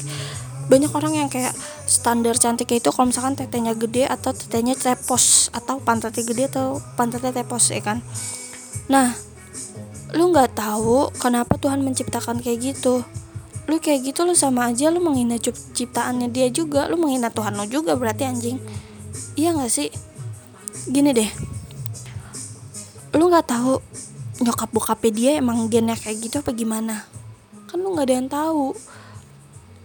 Banyak 0.69 0.93
orang 0.93 1.17
yang 1.17 1.27
kayak 1.27 1.51
standar 1.89 2.37
cantiknya 2.37 2.79
itu 2.79 2.89
kalau 2.93 3.11
misalkan 3.11 3.35
tetenya 3.35 3.75
gede 3.75 4.07
atau 4.07 4.31
tetenya 4.31 4.77
tepos 4.77 5.51
atau 5.51 5.81
pantatnya 5.83 6.23
gede 6.23 6.43
atau 6.47 6.79
pantatnya 6.95 7.33
tepos 7.43 7.73
ya 7.73 7.81
kan? 7.83 7.99
Nah 8.87 9.11
lu 10.11 10.31
nggak 10.31 10.55
tahu 10.55 11.11
kenapa 11.19 11.55
Tuhan 11.59 11.83
menciptakan 11.83 12.43
kayak 12.43 12.75
gitu. 12.75 13.03
Lu 13.67 13.79
kayak 13.79 14.11
gitu 14.11 14.27
lu 14.27 14.35
sama 14.35 14.67
aja 14.67 14.91
lu 14.91 14.99
menghina 14.99 15.39
ciptaannya 15.39 16.27
dia 16.27 16.51
juga. 16.51 16.91
Lu 16.91 16.99
menghina 16.99 17.31
Tuhan 17.31 17.55
lo 17.55 17.63
juga 17.67 17.95
berarti 17.95 18.27
anjing. 18.27 18.59
Iya 19.39 19.55
nggak 19.55 19.71
sih? 19.71 19.87
Gini 20.91 21.15
deh. 21.15 21.31
Lu 23.15 23.27
nggak 23.31 23.47
tahu 23.47 23.79
nyokap 24.41 24.73
bokapnya 24.73 25.11
dia 25.13 25.31
emang 25.37 25.69
gennya 25.69 25.93
kayak 25.93 26.17
gitu 26.25 26.35
apa 26.41 26.51
gimana? 26.51 27.05
Kan 27.69 27.85
lu 27.85 27.93
nggak 27.93 28.07
ada 28.09 28.15
yang 28.17 28.29
tahu 28.29 28.73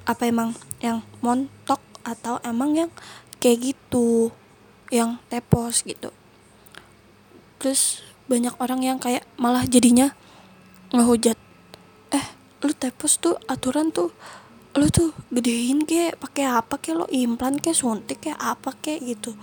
apa 0.08 0.22
emang 0.24 0.56
yang 0.80 1.04
montok 1.20 1.78
atau 2.00 2.40
emang 2.40 2.72
yang 2.72 2.90
kayak 3.36 3.74
gitu 3.74 4.32
yang 4.88 5.20
tepos 5.28 5.84
gitu. 5.84 6.08
Terus 7.60 8.00
banyak 8.26 8.56
orang 8.58 8.80
yang 8.82 8.98
kayak 8.98 9.22
malah 9.38 9.66
jadinya 9.66 10.14
ngehujat 10.90 11.38
eh 12.14 12.26
lu 12.62 12.72
tepos 12.72 13.18
tuh 13.18 13.36
aturan 13.50 13.90
tuh 13.90 14.10
lu 14.76 14.86
tuh 14.92 15.12
gedein 15.32 15.88
ke 15.88 16.14
pakai 16.16 16.46
apa 16.46 16.76
ke 16.76 16.92
lo 16.92 17.08
implan 17.08 17.58
ke 17.58 17.72
suntik 17.72 18.28
ke 18.28 18.32
apa 18.36 18.72
ke 18.76 19.00
gitu. 19.02 19.34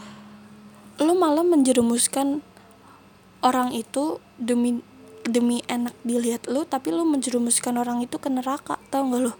Lu 1.02 1.14
malah 1.18 1.44
menjerumuskan 1.44 2.46
orang 3.44 3.76
itu 3.76 4.22
demi 4.40 4.80
demi 5.24 5.64
enak 5.72 5.96
dilihat 6.04 6.48
lu 6.52 6.68
tapi 6.68 6.92
lu 6.92 7.08
menjerumuskan 7.08 7.80
orang 7.80 8.04
itu 8.04 8.20
ke 8.20 8.28
neraka 8.28 8.80
tau 8.92 9.08
gak 9.08 9.22
lu? 9.30 9.34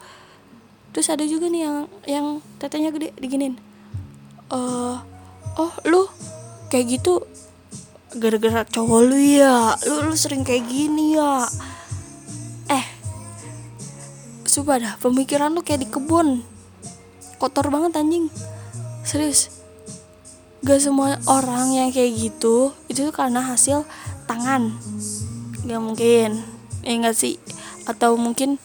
Terus 0.94 1.08
ada 1.10 1.26
juga 1.26 1.50
nih 1.50 1.62
yang 1.66 1.78
yang 2.06 2.26
tetenya 2.62 2.94
gede 2.94 3.12
diginin 3.18 3.58
uh, 4.54 4.98
oh 5.58 5.74
lu 5.90 6.06
kayak 6.70 7.00
gitu 7.00 7.26
gara-gara 8.14 8.62
cowok 8.66 9.02
lu 9.10 9.18
ya? 9.18 9.74
Lu 9.90 10.10
lu 10.10 10.16
sering 10.18 10.46
kayak 10.46 10.70
gini 10.70 11.18
ya? 11.18 11.50
Eh 12.70 12.86
sumpah 14.46 14.78
dah 14.78 14.94
pemikiran 15.02 15.50
lu 15.50 15.66
kayak 15.66 15.86
di 15.86 15.90
kebun. 15.90 16.46
Kotor 17.42 17.74
banget 17.74 17.98
anjing. 17.98 18.30
Serius. 19.02 19.50
Gak 20.64 20.80
semua 20.80 21.20
orang 21.28 21.76
yang 21.76 21.90
kayak 21.92 22.16
gitu 22.16 22.72
itu 22.88 23.12
karena 23.12 23.44
hasil 23.44 23.84
tangan 24.30 24.72
nggak 25.64 25.82
mungkin. 25.82 26.30
Ya 26.84 26.92
enggak 26.96 27.16
sih? 27.16 27.40
Atau 27.88 28.20
mungkin 28.20 28.60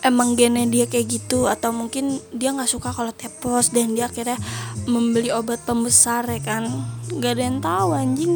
emang 0.00 0.32
gennya 0.34 0.64
dia 0.64 0.86
kayak 0.88 1.06
gitu 1.06 1.44
atau 1.46 1.70
mungkin 1.76 2.18
dia 2.32 2.56
nggak 2.56 2.70
suka 2.70 2.90
kalau 2.90 3.12
tepos 3.12 3.68
dan 3.70 3.92
dia 3.92 4.08
akhirnya 4.08 4.40
membeli 4.88 5.30
obat 5.30 5.62
pembesar 5.64 6.26
ya 6.26 6.40
kan? 6.42 6.66
Nggak 7.10 7.32
ada 7.38 7.42
yang 7.42 7.58
tahu 7.62 7.88
anjing. 7.94 8.34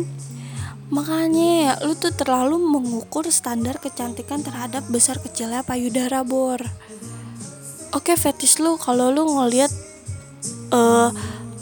Makanya 0.92 1.48
ya 1.58 1.72
lu 1.82 1.96
tuh 1.96 2.12
terlalu 2.14 2.60
mengukur 2.60 3.26
standar 3.32 3.80
kecantikan 3.80 4.44
terhadap 4.44 4.84
besar 4.86 5.18
kecilnya 5.18 5.64
payudara 5.66 6.22
bor. 6.22 6.60
Oke 7.90 8.14
fetish 8.14 8.62
lu 8.62 8.78
kalau 8.78 9.10
lu 9.10 9.26
ngeliat 9.26 9.70
uh, 10.70 11.10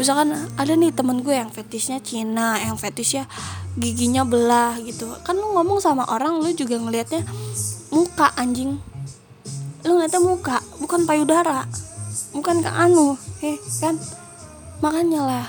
misalkan 0.00 0.32
ada 0.56 0.72
nih 0.72 0.92
temen 0.92 1.20
gue 1.20 1.36
yang 1.36 1.52
fetishnya 1.52 2.00
Cina 2.00 2.56
yang 2.58 2.80
fetishnya 2.80 3.28
giginya 3.76 4.24
belah 4.24 4.76
gitu. 4.80 5.08
Kan 5.24 5.36
lu 5.36 5.52
ngomong 5.56 5.80
sama 5.80 6.08
orang 6.08 6.40
lu 6.40 6.48
juga 6.52 6.76
ngelihatnya 6.80 7.24
muka 7.92 8.32
anjing. 8.36 8.80
Lu 9.84 9.90
ngeliatnya 9.98 10.22
muka 10.22 10.60
bukan 10.80 11.04
payudara. 11.04 11.68
Bukan 12.32 12.64
ke 12.64 12.70
anu 12.72 13.16
eh 13.44 13.60
kan? 13.80 14.00
Makanya 14.80 15.20
lah 15.22 15.46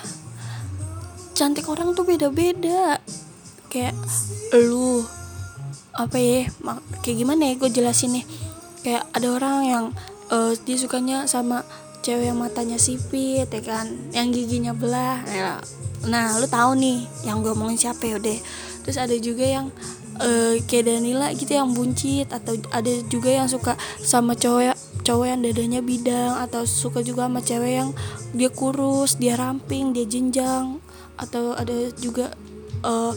cantik 1.33 1.65
orang 1.67 1.95
tuh 1.97 2.05
beda-beda. 2.05 2.99
Kayak 3.71 3.95
lu 4.53 5.01
apa 5.93 6.17
ya 6.17 6.49
kayak 7.05 7.17
gimana 7.21 7.51
ya 7.51 7.53
gue 7.57 7.69
jelasin 7.71 8.21
nih. 8.21 8.25
Kayak 8.83 9.03
ada 9.15 9.27
orang 9.31 9.57
yang 9.63 9.85
uh, 10.29 10.51
dia 10.67 10.75
sukanya 10.75 11.25
sama 11.29 11.63
cewek 12.03 12.29
yang 12.29 12.37
matanya 12.37 12.75
sipit 12.75 13.47
ya 13.47 13.61
kan? 13.63 13.87
Yang 14.11 14.43
giginya 14.43 14.75
belah 14.75 15.23
ya. 15.25 15.63
Nah 16.05 16.35
lu 16.37 16.45
tahu 16.51 16.75
nih 16.75 17.07
yang 17.23 17.39
gue 17.39 17.55
omongin 17.55 17.79
siapa 17.79 18.03
ya 18.03 18.19
udah 18.19 18.39
terus 18.83 18.99
ada 18.99 19.15
juga 19.15 19.47
yang 19.47 19.71
uh, 20.19 20.59
kayak 20.67 20.91
Danila 20.91 21.31
gitu 21.31 21.55
yang 21.55 21.71
buncit 21.71 22.27
atau 22.29 22.59
ada 22.69 22.91
juga 23.07 23.31
yang 23.31 23.47
suka 23.47 23.79
sama 24.03 24.35
cowok 24.35 24.75
cowok 25.03 25.25
yang 25.27 25.39
dadanya 25.43 25.81
bidang 25.83 26.39
atau 26.43 26.63
suka 26.67 27.03
juga 27.03 27.27
sama 27.27 27.39
cewek 27.39 27.73
yang 27.79 27.89
dia 28.35 28.51
kurus 28.51 29.19
dia 29.19 29.35
ramping 29.39 29.91
dia 29.95 30.07
jenjang 30.07 30.79
atau 31.19 31.55
ada 31.55 31.91
juga 31.99 32.31
uh, 32.83 33.11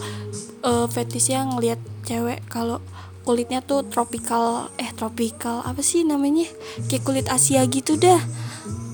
uh, 0.63 0.87
fetish 0.87 1.31
yang 1.31 1.55
ngelihat 1.55 1.79
cewek 2.03 2.43
kalau 2.47 2.79
kulitnya 3.27 3.59
tuh 3.59 3.83
tropical 3.83 4.71
eh 4.79 4.87
tropical 4.95 5.59
apa 5.67 5.83
sih 5.83 6.07
namanya? 6.07 6.47
Kayak 6.87 7.03
kulit 7.03 7.27
Asia 7.27 7.67
gitu 7.67 7.99
dah 7.99 8.23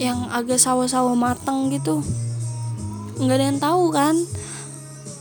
yang 0.01 0.25
agak 0.33 0.57
sawo-sawo 0.57 1.13
mateng 1.13 1.69
gitu. 1.69 2.01
Nggak 3.21 3.37
ada 3.37 3.45
yang 3.45 3.61
tahu 3.61 3.93
kan? 3.93 4.17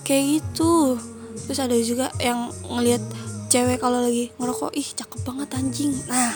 Kayak 0.09 0.40
gitu. 0.40 0.96
Terus 1.44 1.61
ada 1.61 1.77
juga 1.85 2.09
yang 2.16 2.48
ngelihat 2.64 3.05
cewek 3.53 3.85
kalau 3.85 4.01
lagi 4.01 4.33
ngerokok 4.40 4.72
ih 4.72 4.88
cakep 4.96 5.20
banget 5.29 5.48
anjing. 5.61 5.92
Nah 6.09 6.33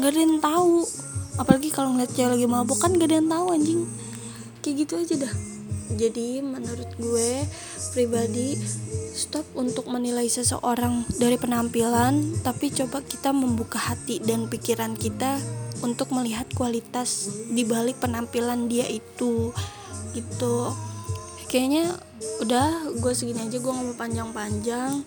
nggak 0.00 0.08
ada 0.08 0.20
yang 0.24 0.40
tahu. 0.40 0.88
Apalagi 1.36 1.68
kalau 1.68 1.92
ngeliat 1.92 2.08
cewek 2.16 2.40
lagi 2.40 2.46
mabuk 2.48 2.80
kan 2.80 2.96
nggak 2.96 3.12
ada 3.12 3.16
yang 3.20 3.28
tahu 3.28 3.46
anjing. 3.52 3.80
Kayak 4.64 4.88
gitu 4.88 4.96
aja 4.96 5.28
dah 5.28 5.53
jadi 5.92 6.40
menurut 6.40 6.88
gue 6.96 7.44
pribadi 7.92 8.56
stop 9.12 9.44
untuk 9.52 9.86
menilai 9.92 10.26
seseorang 10.32 11.04
dari 11.20 11.36
penampilan 11.36 12.40
tapi 12.40 12.72
coba 12.72 13.04
kita 13.04 13.36
membuka 13.36 13.76
hati 13.76 14.18
dan 14.24 14.48
pikiran 14.48 14.96
kita 14.96 15.38
untuk 15.84 16.08
melihat 16.16 16.48
kualitas 16.56 17.28
di 17.52 17.68
balik 17.68 18.00
penampilan 18.00 18.72
dia 18.72 18.88
itu. 18.88 19.52
Gitu. 20.16 20.56
Kayaknya 21.52 22.00
udah 22.40 22.96
gue 22.98 23.12
segini 23.12 23.44
aja 23.44 23.60
gue 23.60 23.72
mau 23.72 23.92
panjang-panjang. 23.92 25.04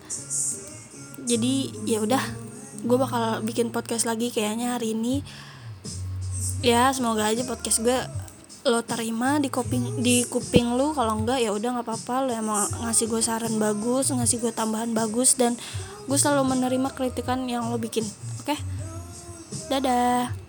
Jadi 1.26 1.84
ya 1.90 2.06
udah 2.06 2.22
gue 2.86 2.98
bakal 3.02 3.42
bikin 3.42 3.74
podcast 3.74 4.06
lagi 4.06 4.30
kayaknya 4.30 4.78
hari 4.78 4.94
ini. 4.94 5.26
Ya 6.62 6.94
semoga 6.94 7.26
aja 7.26 7.42
podcast 7.50 7.82
gue 7.82 7.98
lo 8.68 8.84
terima 8.84 9.40
di 9.40 9.48
kuping 9.48 10.04
di 10.04 10.28
kuping 10.28 10.76
lu 10.76 10.92
kalau 10.92 11.24
enggak 11.24 11.40
ya 11.40 11.56
udah 11.56 11.80
nggak 11.80 11.88
apa-apa 11.88 12.16
lo 12.28 12.32
emang 12.36 12.68
ngasih 12.84 13.08
gue 13.08 13.22
saran 13.24 13.56
bagus 13.58 14.12
ngasih 14.12 14.44
gue 14.44 14.52
tambahan 14.52 14.92
bagus 14.92 15.40
dan 15.40 15.56
gue 16.08 16.18
selalu 16.20 16.56
menerima 16.56 16.90
kritikan 16.92 17.48
yang 17.48 17.72
lo 17.72 17.80
bikin 17.80 18.04
oke 18.44 18.52
okay? 18.52 18.60
dadah 19.72 20.47